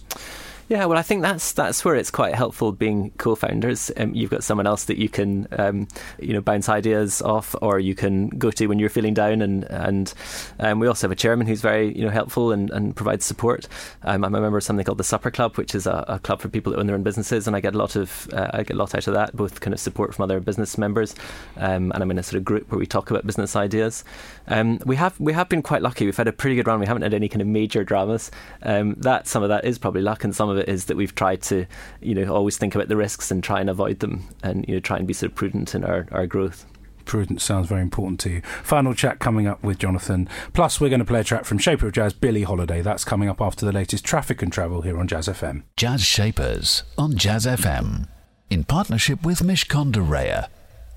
Yeah, 0.72 0.86
well, 0.86 0.96
I 0.96 1.02
think 1.02 1.20
that's 1.20 1.52
that's 1.52 1.84
where 1.84 1.96
it's 1.96 2.10
quite 2.10 2.34
helpful 2.34 2.72
being 2.72 3.10
co-founders. 3.18 3.90
Um, 3.94 4.14
you've 4.14 4.30
got 4.30 4.42
someone 4.42 4.66
else 4.66 4.84
that 4.84 4.96
you 4.96 5.10
can, 5.10 5.46
um, 5.52 5.86
you 6.18 6.32
know, 6.32 6.40
bounce 6.40 6.66
ideas 6.70 7.20
off, 7.20 7.54
or 7.60 7.78
you 7.78 7.94
can 7.94 8.30
go 8.30 8.50
to 8.52 8.66
when 8.68 8.78
you're 8.78 8.88
feeling 8.88 9.12
down. 9.12 9.42
And 9.42 9.64
and 9.64 10.14
um, 10.60 10.80
we 10.80 10.86
also 10.86 11.06
have 11.06 11.12
a 11.12 11.14
chairman 11.14 11.46
who's 11.46 11.60
very 11.60 11.94
you 11.94 12.02
know 12.02 12.10
helpful 12.10 12.52
and, 12.52 12.70
and 12.70 12.96
provides 12.96 13.26
support. 13.26 13.68
Um, 14.04 14.24
I'm 14.24 14.34
a 14.34 14.40
member 14.40 14.56
of 14.56 14.64
something 14.64 14.82
called 14.82 14.96
the 14.96 15.04
Supper 15.04 15.30
Club, 15.30 15.58
which 15.58 15.74
is 15.74 15.86
a, 15.86 16.06
a, 16.08 16.18
club 16.18 16.40
for 16.40 16.48
people 16.48 16.72
that 16.72 16.78
own 16.78 16.86
their 16.86 16.96
own 16.96 17.02
businesses, 17.02 17.46
and 17.46 17.54
I 17.54 17.60
get 17.60 17.74
a 17.74 17.78
lot 17.78 17.94
of 17.94 18.30
uh, 18.32 18.48
I 18.54 18.62
get 18.62 18.76
a 18.76 18.78
lot 18.78 18.94
out 18.94 19.06
of 19.06 19.12
that, 19.12 19.36
both 19.36 19.60
kind 19.60 19.74
of 19.74 19.80
support 19.80 20.14
from 20.14 20.22
other 20.22 20.40
business 20.40 20.78
members, 20.78 21.14
um, 21.58 21.92
and 21.92 22.02
I'm 22.02 22.10
in 22.10 22.18
a 22.18 22.22
sort 22.22 22.38
of 22.38 22.46
group 22.46 22.72
where 22.72 22.78
we 22.78 22.86
talk 22.86 23.10
about 23.10 23.26
business 23.26 23.56
ideas. 23.56 24.04
Um, 24.48 24.80
we 24.86 24.96
have 24.96 25.20
we 25.20 25.34
have 25.34 25.50
been 25.50 25.60
quite 25.60 25.82
lucky. 25.82 26.06
We've 26.06 26.16
had 26.16 26.28
a 26.28 26.32
pretty 26.32 26.56
good 26.56 26.66
run. 26.66 26.80
We 26.80 26.86
haven't 26.86 27.02
had 27.02 27.12
any 27.12 27.28
kind 27.28 27.42
of 27.42 27.48
major 27.48 27.84
dramas. 27.84 28.30
that 28.62 29.28
some 29.28 29.42
of 29.42 29.50
that 29.50 29.66
is 29.66 29.76
probably 29.76 30.00
luck, 30.00 30.24
and 30.24 30.34
some 30.34 30.48
of 30.48 30.56
it 30.56 30.61
is 30.68 30.86
that 30.86 30.96
we've 30.96 31.14
tried 31.14 31.42
to, 31.42 31.66
you 32.00 32.14
know, 32.14 32.34
always 32.34 32.58
think 32.58 32.74
about 32.74 32.88
the 32.88 32.96
risks 32.96 33.30
and 33.30 33.42
try 33.42 33.60
and 33.60 33.70
avoid 33.70 34.00
them, 34.00 34.28
and 34.42 34.64
you 34.68 34.74
know, 34.74 34.80
try 34.80 34.96
and 34.96 35.06
be 35.06 35.14
sort 35.14 35.32
of 35.32 35.36
prudent 35.36 35.74
in 35.74 35.84
our, 35.84 36.06
our 36.12 36.26
growth. 36.26 36.66
Prudence 37.04 37.42
sounds 37.42 37.68
very 37.68 37.82
important 37.82 38.20
to 38.20 38.30
you. 38.30 38.42
Final 38.62 38.94
chat 38.94 39.18
coming 39.18 39.46
up 39.46 39.62
with 39.62 39.78
Jonathan. 39.78 40.28
Plus, 40.52 40.80
we're 40.80 40.88
going 40.88 41.00
to 41.00 41.04
play 41.04 41.20
a 41.20 41.24
track 41.24 41.44
from 41.44 41.58
Shaper 41.58 41.86
of 41.86 41.92
Jazz, 41.92 42.12
Billie 42.12 42.44
Holiday. 42.44 42.80
That's 42.80 43.04
coming 43.04 43.28
up 43.28 43.40
after 43.40 43.66
the 43.66 43.72
latest 43.72 44.04
traffic 44.04 44.40
and 44.42 44.52
travel 44.52 44.82
here 44.82 44.98
on 44.98 45.08
Jazz 45.08 45.28
FM. 45.28 45.64
Jazz 45.76 46.02
Shapers 46.02 46.84
on 46.96 47.16
Jazz 47.16 47.44
FM 47.44 48.08
in 48.50 48.64
partnership 48.64 49.24
with 49.24 49.40
Mishcon 49.40 49.90
de 49.92 50.00
Reya. 50.00 50.48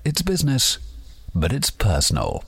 It's 0.04 0.22
business, 0.22 0.78
but 1.34 1.52
it's 1.52 1.70
personal. 1.70 2.44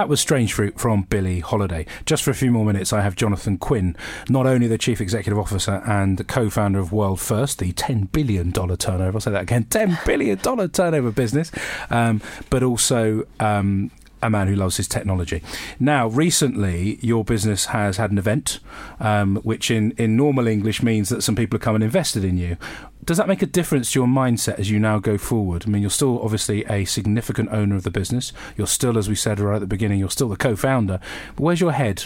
That 0.00 0.08
was 0.08 0.18
Strange 0.18 0.54
Fruit 0.54 0.80
from 0.80 1.02
Billie 1.02 1.40
Holiday. 1.40 1.84
Just 2.06 2.22
for 2.22 2.30
a 2.30 2.34
few 2.34 2.50
more 2.50 2.64
minutes, 2.64 2.90
I 2.90 3.02
have 3.02 3.16
Jonathan 3.16 3.58
Quinn, 3.58 3.94
not 4.30 4.46
only 4.46 4.66
the 4.66 4.78
Chief 4.78 4.98
Executive 4.98 5.38
Officer 5.38 5.82
and 5.86 6.26
co 6.26 6.48
founder 6.48 6.78
of 6.78 6.90
World 6.90 7.20
First, 7.20 7.58
the 7.58 7.74
$10 7.74 8.10
billion 8.10 8.50
turnover, 8.50 9.16
I'll 9.18 9.20
say 9.20 9.30
that 9.30 9.42
again, 9.42 9.64
$10 9.68 10.02
billion 10.06 10.40
turnover 10.70 11.10
business, 11.10 11.52
um, 11.90 12.22
but 12.48 12.62
also 12.62 13.26
um, 13.40 13.90
a 14.22 14.30
man 14.30 14.48
who 14.48 14.54
loves 14.54 14.76
his 14.76 14.88
technology. 14.88 15.42
Now, 15.78 16.08
recently, 16.08 16.98
your 17.02 17.24
business 17.24 17.66
has 17.66 17.96
had 17.96 18.10
an 18.10 18.18
event, 18.18 18.60
um, 18.98 19.36
which 19.36 19.70
in, 19.70 19.92
in 19.92 20.16
normal 20.16 20.46
English 20.46 20.82
means 20.82 21.08
that 21.08 21.22
some 21.22 21.36
people 21.36 21.56
have 21.56 21.62
come 21.62 21.74
and 21.74 21.84
invested 21.84 22.24
in 22.24 22.36
you 22.36 22.56
does 23.04 23.16
that 23.16 23.28
make 23.28 23.42
a 23.42 23.46
difference 23.46 23.92
to 23.92 23.98
your 23.98 24.06
mindset 24.06 24.58
as 24.58 24.70
you 24.70 24.78
now 24.78 24.98
go 24.98 25.16
forward? 25.16 25.64
I 25.66 25.70
mean, 25.70 25.82
you're 25.82 25.90
still 25.90 26.22
obviously 26.22 26.64
a 26.66 26.84
significant 26.84 27.48
owner 27.50 27.76
of 27.76 27.82
the 27.82 27.90
business. 27.90 28.32
You're 28.56 28.66
still, 28.66 28.98
as 28.98 29.08
we 29.08 29.14
said 29.14 29.40
right 29.40 29.56
at 29.56 29.60
the 29.60 29.66
beginning, 29.66 29.98
you're 29.98 30.10
still 30.10 30.28
the 30.28 30.36
co-founder. 30.36 31.00
But 31.34 31.42
where's 31.42 31.60
your 31.60 31.72
head? 31.72 32.04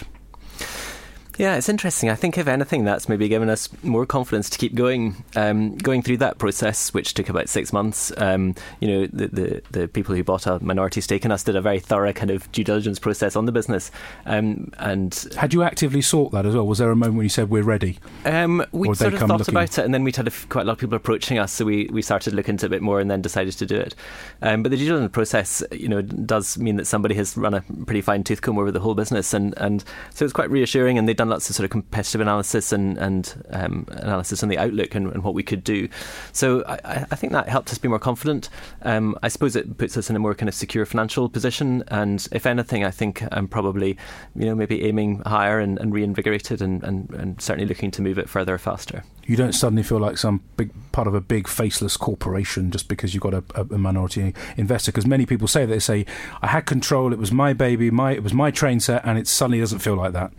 Yeah, 1.37 1.55
it's 1.57 1.67
interesting. 1.67 2.09
I 2.09 2.15
think 2.15 2.37
if 2.37 2.47
anything, 2.47 2.85
that's 2.85 3.09
maybe 3.09 3.27
given 3.27 3.49
us 3.49 3.69
more 3.83 4.05
confidence 4.05 4.49
to 4.51 4.57
keep 4.57 4.73
going, 4.73 5.23
um, 5.35 5.77
going 5.77 6.01
through 6.01 6.17
that 6.17 6.37
process, 6.37 6.93
which 6.93 7.13
took 7.13 7.27
about 7.29 7.49
six 7.49 7.73
months. 7.73 8.11
Um, 8.17 8.55
you 8.79 8.87
know, 8.87 9.07
the, 9.07 9.27
the, 9.27 9.61
the 9.71 9.87
people 9.87 10.15
who 10.15 10.23
bought 10.23 10.47
a 10.47 10.63
minority 10.63 11.01
stake 11.01 11.25
in 11.25 11.31
us 11.31 11.43
did 11.43 11.55
a 11.55 11.61
very 11.61 11.79
thorough 11.79 12.13
kind 12.13 12.31
of 12.31 12.49
due 12.51 12.63
diligence 12.63 12.99
process 12.99 13.35
on 13.35 13.45
the 13.45 13.51
business. 13.51 13.91
Um, 14.25 14.71
and 14.77 15.27
had 15.37 15.53
you 15.53 15.63
actively 15.63 16.01
sought 16.01 16.31
that 16.31 16.45
as 16.45 16.55
well? 16.55 16.65
Was 16.65 16.77
there 16.77 16.91
a 16.91 16.95
moment 16.95 17.17
when 17.17 17.25
you 17.25 17.29
said 17.29 17.49
we're 17.49 17.63
ready? 17.63 17.99
Um, 18.23 18.65
we 18.71 18.93
sort 18.95 19.13
of 19.13 19.19
thought 19.19 19.39
looking? 19.39 19.53
about 19.53 19.77
it, 19.77 19.83
and 19.83 19.93
then 19.93 20.03
we'd 20.03 20.15
had 20.15 20.31
quite 20.49 20.61
a 20.61 20.65
lot 20.65 20.73
of 20.73 20.79
people 20.79 20.95
approaching 20.95 21.37
us, 21.37 21.51
so 21.51 21.65
we, 21.65 21.89
we 21.91 22.01
started 22.01 22.33
looking 22.33 22.53
into 22.53 22.65
it 22.65 22.67
a 22.67 22.69
bit 22.69 22.81
more, 22.81 22.99
and 23.01 23.11
then 23.11 23.21
decided 23.21 23.53
to 23.53 23.65
do 23.65 23.75
it. 23.75 23.93
Um, 24.41 24.63
but 24.63 24.69
the 24.69 24.77
due 24.77 24.87
diligence 24.87 25.11
process, 25.11 25.63
you 25.71 25.89
know, 25.89 26.01
does 26.01 26.57
mean 26.57 26.77
that 26.77 26.85
somebody 26.85 27.15
has 27.15 27.35
run 27.35 27.53
a 27.53 27.61
pretty 27.85 28.01
fine 28.01 28.23
tooth 28.23 28.41
comb 28.41 28.57
over 28.57 28.71
the 28.71 28.79
whole 28.79 28.95
business, 28.95 29.33
and 29.33 29.53
and 29.57 29.83
so 30.11 30.23
it's 30.23 30.33
quite 30.33 30.49
reassuring, 30.49 30.97
and 30.97 31.09
they've 31.09 31.15
done 31.15 31.24
done 31.25 31.31
lots 31.31 31.49
of 31.49 31.55
sort 31.55 31.65
of 31.65 31.71
competitive 31.71 32.21
analysis 32.21 32.71
and, 32.71 32.97
and 32.97 33.43
um, 33.49 33.85
analysis 33.89 34.43
on 34.43 34.49
the 34.49 34.57
outlook 34.57 34.95
and, 34.95 35.11
and, 35.11 35.23
what 35.23 35.33
we 35.33 35.43
could 35.43 35.63
do. 35.63 35.87
So 36.31 36.63
I, 36.65 37.05
I, 37.11 37.15
think 37.15 37.33
that 37.33 37.49
helped 37.49 37.71
us 37.71 37.77
be 37.77 37.87
more 37.87 37.99
confident. 37.99 38.49
Um, 38.83 39.17
I 39.23 39.27
suppose 39.27 39.55
it 39.55 39.77
puts 39.77 39.97
us 39.97 40.09
in 40.09 40.15
a 40.15 40.19
more 40.19 40.35
kind 40.35 40.47
of 40.47 40.55
secure 40.55 40.85
financial 40.85 41.29
position. 41.29 41.83
And 41.87 42.25
if 42.31 42.45
anything, 42.45 42.83
I 42.83 42.91
think 42.91 43.23
I'm 43.31 43.47
probably, 43.47 43.97
you 44.35 44.45
know, 44.45 44.55
maybe 44.55 44.85
aiming 44.85 45.21
higher 45.25 45.59
and, 45.59 45.79
and 45.79 45.93
reinvigorated 45.93 46.61
and, 46.61 46.83
and, 46.83 47.09
and 47.11 47.41
certainly 47.41 47.67
looking 47.67 47.91
to 47.91 48.01
move 48.01 48.19
it 48.19 48.29
further 48.29 48.57
faster 48.57 49.03
you 49.25 49.35
don't 49.35 49.53
suddenly 49.53 49.83
feel 49.83 49.99
like 49.99 50.17
some 50.17 50.41
big 50.57 50.71
part 50.91 51.07
of 51.07 51.13
a 51.13 51.21
big 51.21 51.47
faceless 51.47 51.97
corporation 51.97 52.71
just 52.71 52.87
because 52.87 53.13
you've 53.13 53.23
got 53.23 53.33
a, 53.33 53.43
a 53.55 53.77
minority 53.77 54.33
investor. 54.55 54.91
Because 54.91 55.05
many 55.05 55.25
people 55.25 55.47
say 55.47 55.65
that 55.65 55.71
they 55.71 55.79
say, 55.79 56.05
"I 56.41 56.47
had 56.47 56.65
control. 56.65 57.11
It 57.11 57.19
was 57.19 57.31
my 57.31 57.53
baby. 57.53 57.89
My 57.91 58.11
it 58.11 58.23
was 58.23 58.33
my 58.33 58.51
train 58.51 58.79
set," 58.79 59.03
and 59.05 59.17
it 59.17 59.27
suddenly 59.27 59.59
doesn't 59.59 59.79
feel 59.79 59.95
like 59.95 60.13
that. 60.13 60.31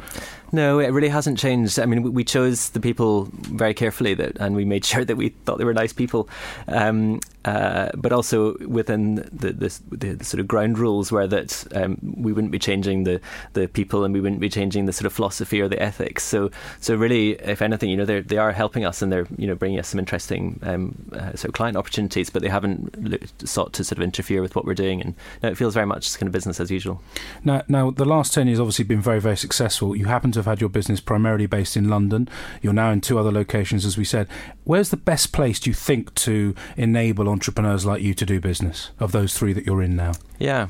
No, 0.52 0.78
it 0.78 0.88
really 0.88 1.08
hasn't 1.08 1.38
changed. 1.38 1.78
I 1.78 1.86
mean, 1.86 2.12
we 2.12 2.22
chose 2.22 2.70
the 2.70 2.80
people 2.80 3.28
very 3.32 3.74
carefully, 3.74 4.14
that, 4.14 4.36
and 4.38 4.54
we 4.54 4.64
made 4.64 4.84
sure 4.90 5.04
that 5.04 5.16
we 5.16 5.30
thought 5.30 5.58
they 5.58 5.64
were 5.64 5.74
nice 5.74 5.92
people. 5.92 6.28
Um, 6.68 7.20
uh, 7.46 7.90
but 7.94 8.12
also 8.12 8.56
within 8.66 9.16
the, 9.32 9.52
the, 9.52 9.80
the, 9.92 10.24
sort 10.24 10.40
of 10.40 10.48
ground 10.48 10.80
rules 10.80 11.12
were 11.12 11.28
that 11.28 11.64
um, 11.76 11.96
we 12.16 12.32
wouldn't 12.32 12.50
be 12.50 12.58
changing 12.58 13.04
the, 13.04 13.20
the 13.52 13.68
people 13.68 14.02
and 14.02 14.12
we 14.12 14.20
wouldn't 14.20 14.40
be 14.40 14.48
changing 14.48 14.86
the 14.86 14.92
sort 14.92 15.06
of 15.06 15.12
philosophy 15.12 15.60
or 15.60 15.68
the 15.68 15.80
ethics. 15.80 16.24
So 16.24 16.50
so 16.80 16.96
really, 16.96 17.32
if 17.34 17.62
anything, 17.62 17.88
you 17.88 17.96
know, 17.96 18.04
they 18.04 18.36
are 18.36 18.50
helping 18.50 18.75
us 18.84 19.02
and 19.02 19.10
they're 19.12 19.26
you 19.36 19.46
know 19.46 19.54
bringing 19.54 19.78
us 19.78 19.88
some 19.88 19.98
interesting 19.98 20.58
um, 20.62 20.94
uh, 21.12 21.30
sort 21.30 21.46
of 21.46 21.52
client 21.52 21.76
opportunities, 21.76 22.30
but 22.30 22.42
they 22.42 22.48
haven't 22.48 23.48
sought 23.48 23.72
to 23.74 23.84
sort 23.84 23.98
of 23.98 24.02
interfere 24.02 24.42
with 24.42 24.54
what 24.56 24.64
we're 24.64 24.74
doing, 24.74 25.00
and 25.00 25.14
it 25.42 25.56
feels 25.56 25.74
very 25.74 25.86
much 25.86 26.18
kind 26.18 26.28
of 26.28 26.32
business 26.32 26.60
as 26.60 26.70
usual. 26.70 27.02
Now, 27.44 27.62
now 27.68 27.90
the 27.90 28.04
last 28.04 28.34
ten 28.34 28.46
years 28.46 28.60
obviously 28.60 28.84
been 28.84 29.00
very 29.00 29.20
very 29.20 29.36
successful. 29.36 29.96
You 29.96 30.06
happen 30.06 30.32
to 30.32 30.38
have 30.40 30.46
had 30.46 30.60
your 30.60 30.70
business 30.70 31.00
primarily 31.00 31.46
based 31.46 31.76
in 31.76 31.88
London. 31.88 32.28
You're 32.62 32.72
now 32.72 32.90
in 32.90 33.00
two 33.00 33.18
other 33.18 33.32
locations, 33.32 33.84
as 33.84 33.96
we 33.96 34.04
said. 34.04 34.28
Where's 34.64 34.90
the 34.90 34.96
best 34.96 35.32
place 35.32 35.60
do 35.60 35.70
you 35.70 35.74
think 35.74 36.14
to 36.14 36.54
enable 36.76 37.28
entrepreneurs 37.28 37.86
like 37.86 38.02
you 38.02 38.14
to 38.14 38.26
do 38.26 38.40
business 38.40 38.90
of 38.98 39.12
those 39.12 39.36
three 39.36 39.52
that 39.52 39.66
you're 39.66 39.82
in 39.82 39.96
now? 39.96 40.12
Yeah. 40.38 40.68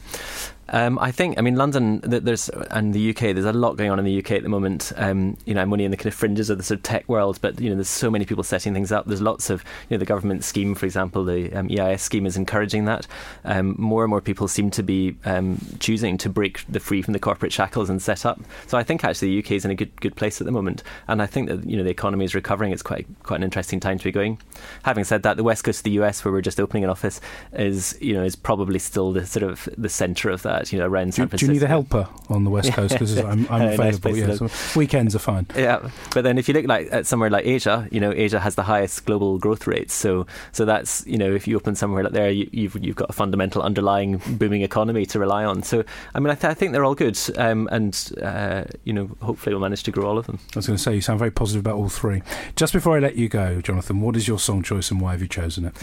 Um, 0.70 0.98
I 0.98 1.12
think, 1.12 1.38
I 1.38 1.42
mean, 1.42 1.56
London, 1.56 2.00
there's 2.02 2.48
and 2.48 2.92
the 2.92 3.10
UK. 3.10 3.34
There's 3.34 3.44
a 3.44 3.52
lot 3.52 3.76
going 3.76 3.90
on 3.90 3.98
in 3.98 4.04
the 4.04 4.18
UK 4.18 4.32
at 4.32 4.42
the 4.42 4.48
moment. 4.48 4.92
Um, 4.96 5.36
you 5.44 5.54
know, 5.54 5.62
I'm 5.62 5.72
only 5.72 5.84
in 5.84 5.90
the 5.90 5.96
kind 5.96 6.06
of 6.06 6.14
fringes 6.14 6.50
of 6.50 6.58
the 6.58 6.64
sort 6.64 6.78
of 6.78 6.82
tech 6.82 7.08
world, 7.08 7.38
but 7.40 7.60
you 7.60 7.70
know, 7.70 7.76
there's 7.76 7.88
so 7.88 8.10
many 8.10 8.24
people 8.24 8.42
setting 8.42 8.74
things 8.74 8.90
up. 8.90 9.06
There's 9.06 9.22
lots 9.22 9.50
of, 9.50 9.62
you 9.88 9.96
know, 9.96 9.98
the 9.98 10.06
government 10.06 10.44
scheme, 10.44 10.74
for 10.74 10.86
example, 10.86 11.24
the 11.24 11.52
um, 11.52 11.70
EIS 11.70 12.02
scheme 12.02 12.26
is 12.26 12.36
encouraging 12.36 12.86
that. 12.86 13.06
Um, 13.44 13.76
more 13.78 14.02
and 14.02 14.10
more 14.10 14.20
people 14.20 14.48
seem 14.48 14.70
to 14.72 14.82
be 14.82 15.16
um, 15.24 15.58
choosing 15.78 16.18
to 16.18 16.28
break 16.28 16.64
the 16.68 16.80
free 16.80 17.02
from 17.02 17.12
the 17.12 17.20
corporate 17.20 17.52
shackles 17.52 17.88
and 17.88 18.02
set 18.02 18.26
up. 18.26 18.40
So 18.66 18.76
I 18.76 18.82
think 18.82 19.04
actually 19.04 19.28
the 19.28 19.38
UK 19.38 19.52
is 19.52 19.64
in 19.64 19.70
a 19.70 19.74
good 19.74 20.00
good 20.00 20.16
place 20.16 20.40
at 20.40 20.46
the 20.46 20.52
moment, 20.52 20.82
and 21.08 21.22
I 21.22 21.26
think 21.26 21.48
that 21.48 21.68
you 21.68 21.76
know 21.76 21.84
the 21.84 21.90
economy 21.90 22.24
is 22.24 22.34
recovering. 22.34 22.72
It's 22.72 22.82
quite 22.82 23.06
quite 23.22 23.36
an 23.36 23.44
interesting 23.44 23.80
time 23.80 23.98
to 23.98 24.04
be 24.04 24.12
going. 24.12 24.38
Having 24.82 25.04
said 25.04 25.22
that, 25.22 25.36
the 25.36 25.44
west 25.44 25.64
coast 25.64 25.80
of 25.80 25.84
the 25.84 25.90
US, 26.02 26.24
where 26.24 26.32
we're 26.32 26.40
just 26.40 26.60
opening 26.60 26.84
an 26.84 26.90
office, 26.90 27.20
is 27.52 27.96
you 28.00 28.14
know 28.14 28.24
is 28.24 28.36
probably 28.36 28.78
still 28.78 29.12
the 29.12 29.26
sort 29.26 29.44
of 29.44 29.68
the 29.76 29.88
centre 29.88 30.30
of 30.30 30.42
that. 30.42 30.55
You 30.64 30.78
know, 30.78 30.86
around 30.86 31.14
San 31.14 31.28
Francisco. 31.28 31.46
Do, 31.46 31.54
you 31.54 31.60
need 31.60 31.64
a 31.64 31.68
helper 31.68 32.08
on 32.28 32.44
the 32.44 32.50
west 32.50 32.72
coast? 32.74 32.94
Because 32.94 33.16
I'm, 33.18 33.46
I'm 33.50 33.68
available. 33.70 34.12
Nice 34.12 34.40
yeah, 34.40 34.48
so 34.48 34.78
weekends 34.78 35.14
are 35.14 35.20
fine. 35.20 35.46
Yeah, 35.56 35.90
but 36.14 36.22
then 36.22 36.38
if 36.38 36.48
you 36.48 36.54
look 36.54 36.66
like 36.66 36.88
at 36.92 37.06
somewhere 37.06 37.30
like 37.30 37.46
Asia, 37.46 37.88
you 37.90 37.98
know, 37.98 38.12
Asia 38.12 38.38
has 38.38 38.54
the 38.56 38.62
highest 38.62 39.04
global 39.04 39.38
growth 39.38 39.66
rates. 39.66 39.94
So 39.94 40.26
so 40.52 40.64
that's 40.64 41.04
you 41.06 41.18
know, 41.18 41.34
if 41.34 41.48
you 41.48 41.56
open 41.56 41.74
somewhere 41.74 42.04
like 42.04 42.12
there, 42.12 42.30
you, 42.30 42.44
have 42.44 42.54
you've, 42.54 42.84
you've 42.84 42.96
got 42.96 43.10
a 43.10 43.12
fundamental 43.12 43.62
underlying 43.62 44.20
booming 44.26 44.62
economy 44.62 45.06
to 45.06 45.18
rely 45.18 45.44
on. 45.44 45.62
So 45.62 45.82
I 46.14 46.20
mean, 46.20 46.30
I, 46.30 46.34
th- 46.34 46.50
I 46.50 46.54
think 46.54 46.72
they're 46.72 46.84
all 46.84 46.94
good, 46.94 47.18
um, 47.36 47.68
and 47.72 48.12
uh, 48.22 48.64
you 48.84 48.92
know, 48.92 49.10
hopefully 49.22 49.54
we'll 49.54 49.62
manage 49.62 49.82
to 49.84 49.90
grow 49.90 50.06
all 50.06 50.18
of 50.18 50.26
them. 50.26 50.38
I 50.54 50.58
was 50.58 50.66
going 50.66 50.76
to 50.76 50.82
say 50.82 50.94
you 50.94 51.00
sound 51.00 51.18
very 51.18 51.30
positive 51.30 51.60
about 51.60 51.76
all 51.76 51.88
three. 51.88 52.22
Just 52.54 52.72
before 52.72 52.96
I 52.96 53.00
let 53.00 53.16
you 53.16 53.28
go, 53.28 53.60
Jonathan, 53.60 54.00
what 54.00 54.16
is 54.16 54.28
your 54.28 54.38
song 54.38 54.62
choice 54.62 54.90
and 54.90 55.00
why 55.00 55.12
have 55.12 55.22
you 55.22 55.28
chosen 55.28 55.64
it? 55.64 55.74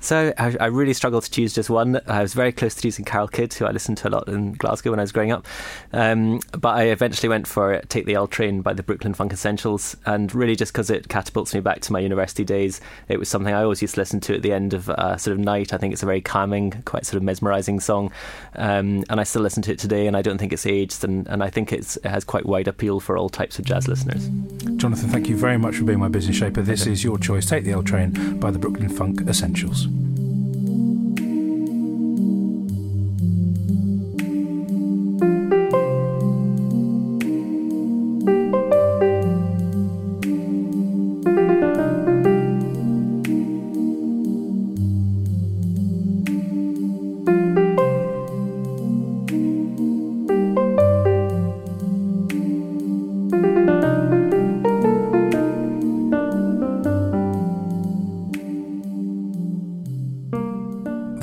So 0.00 0.32
I, 0.38 0.56
I 0.60 0.66
really 0.66 0.92
struggled 0.92 1.24
to 1.24 1.30
choose 1.30 1.54
just 1.54 1.70
one. 1.70 2.00
I 2.06 2.22
was 2.22 2.34
very 2.34 2.52
close 2.52 2.74
to 2.74 2.82
choosing 2.82 3.04
Carol 3.04 3.28
Kidd, 3.28 3.52
who 3.54 3.66
I 3.66 3.70
listened 3.70 3.98
to 3.98 4.08
a 4.08 4.10
lot 4.10 4.17
in 4.26 4.54
Glasgow 4.54 4.90
when 4.90 4.98
I 4.98 5.02
was 5.02 5.12
growing 5.12 5.32
up. 5.32 5.46
Um, 5.92 6.40
but 6.58 6.70
I 6.70 6.84
eventually 6.84 7.28
went 7.28 7.46
for 7.46 7.80
Take 7.82 8.06
the 8.06 8.14
L 8.14 8.26
Train 8.26 8.62
by 8.62 8.72
the 8.72 8.82
Brooklyn 8.82 9.14
Funk 9.14 9.32
Essentials, 9.32 9.96
and 10.06 10.34
really 10.34 10.56
just 10.56 10.72
because 10.72 10.90
it 10.90 11.08
catapults 11.08 11.54
me 11.54 11.60
back 11.60 11.80
to 11.82 11.92
my 11.92 12.00
university 12.00 12.44
days, 12.44 12.80
it 13.08 13.18
was 13.18 13.28
something 13.28 13.54
I 13.54 13.62
always 13.62 13.82
used 13.82 13.94
to 13.94 14.00
listen 14.00 14.20
to 14.20 14.34
at 14.34 14.42
the 14.42 14.52
end 14.52 14.74
of 14.74 14.88
a 14.88 15.18
sort 15.18 15.36
of 15.36 15.38
night. 15.38 15.72
I 15.72 15.76
think 15.76 15.92
it's 15.92 16.02
a 16.02 16.06
very 16.06 16.20
calming, 16.20 16.82
quite 16.84 17.06
sort 17.06 17.18
of 17.18 17.22
mesmerising 17.22 17.80
song, 17.80 18.10
um, 18.56 19.04
and 19.10 19.20
I 19.20 19.24
still 19.24 19.42
listen 19.42 19.62
to 19.64 19.72
it 19.72 19.78
today, 19.78 20.06
and 20.06 20.16
I 20.16 20.22
don't 20.22 20.38
think 20.38 20.52
it's 20.52 20.66
aged, 20.66 21.04
and, 21.04 21.28
and 21.28 21.42
I 21.42 21.50
think 21.50 21.72
it 21.72 21.96
has 22.04 22.24
quite 22.24 22.46
wide 22.46 22.66
appeal 22.66 23.00
for 23.00 23.16
all 23.16 23.28
types 23.28 23.58
of 23.58 23.66
jazz 23.66 23.86
listeners. 23.86 24.28
Jonathan, 24.76 25.10
thank 25.10 25.28
you 25.28 25.36
very 25.36 25.58
much 25.58 25.76
for 25.76 25.84
being 25.84 25.98
my 25.98 26.08
business 26.08 26.36
shaper. 26.36 26.62
This 26.62 26.86
is 26.86 27.04
your 27.04 27.18
choice. 27.18 27.46
Take 27.46 27.64
the 27.64 27.72
L 27.72 27.82
Train 27.82 28.38
by 28.38 28.50
the 28.50 28.58
Brooklyn 28.58 28.88
Funk 28.88 29.20
Essentials. 29.28 29.86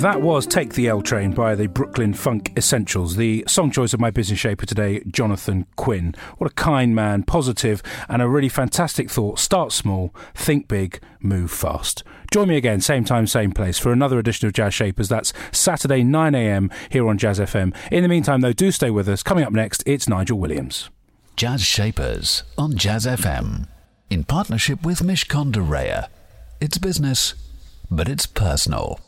That 0.05 0.21
was 0.21 0.45
Take 0.45 0.75
the 0.75 0.87
L 0.87 1.01
Train 1.01 1.31
by 1.31 1.55
the 1.55 1.65
Brooklyn 1.65 2.13
Funk 2.13 2.53
Essentials. 2.55 3.15
The 3.15 3.43
song 3.47 3.71
choice 3.71 3.91
of 3.91 3.99
my 3.99 4.11
business 4.11 4.37
shaper 4.37 4.67
today, 4.67 5.01
Jonathan 5.07 5.65
Quinn. 5.77 6.13
What 6.37 6.51
a 6.51 6.53
kind 6.53 6.93
man, 6.93 7.23
positive, 7.23 7.81
and 8.07 8.21
a 8.21 8.27
really 8.27 8.47
fantastic 8.47 9.09
thought. 9.09 9.39
Start 9.39 9.71
small, 9.71 10.13
think 10.35 10.67
big, 10.67 11.01
move 11.21 11.49
fast. 11.49 12.03
Join 12.31 12.49
me 12.49 12.55
again, 12.55 12.81
same 12.81 13.03
time, 13.03 13.25
same 13.25 13.51
place, 13.51 13.79
for 13.79 13.91
another 13.91 14.19
edition 14.19 14.45
of 14.45 14.53
Jazz 14.53 14.75
Shapers. 14.75 15.09
That's 15.09 15.33
Saturday, 15.51 16.03
9am 16.03 16.71
here 16.91 17.07
on 17.07 17.17
Jazz 17.17 17.39
FM. 17.39 17.75
In 17.91 18.03
the 18.03 18.09
meantime, 18.09 18.41
though, 18.41 18.53
do 18.53 18.69
stay 18.69 18.91
with 18.91 19.09
us. 19.09 19.23
Coming 19.23 19.43
up 19.43 19.53
next, 19.53 19.81
it's 19.87 20.07
Nigel 20.07 20.37
Williams. 20.37 20.91
Jazz 21.35 21.63
Shapers 21.63 22.43
on 22.57 22.77
Jazz 22.77 23.05
FM. 23.05 23.67
In 24.09 24.23
partnership 24.23 24.85
with 24.85 24.99
Mishcon 24.99 25.51
de 25.51 25.59
Reya. 25.59 26.07
It's 26.61 26.77
business, 26.77 27.33
but 27.91 28.07
it's 28.07 28.25
personal. 28.25 29.01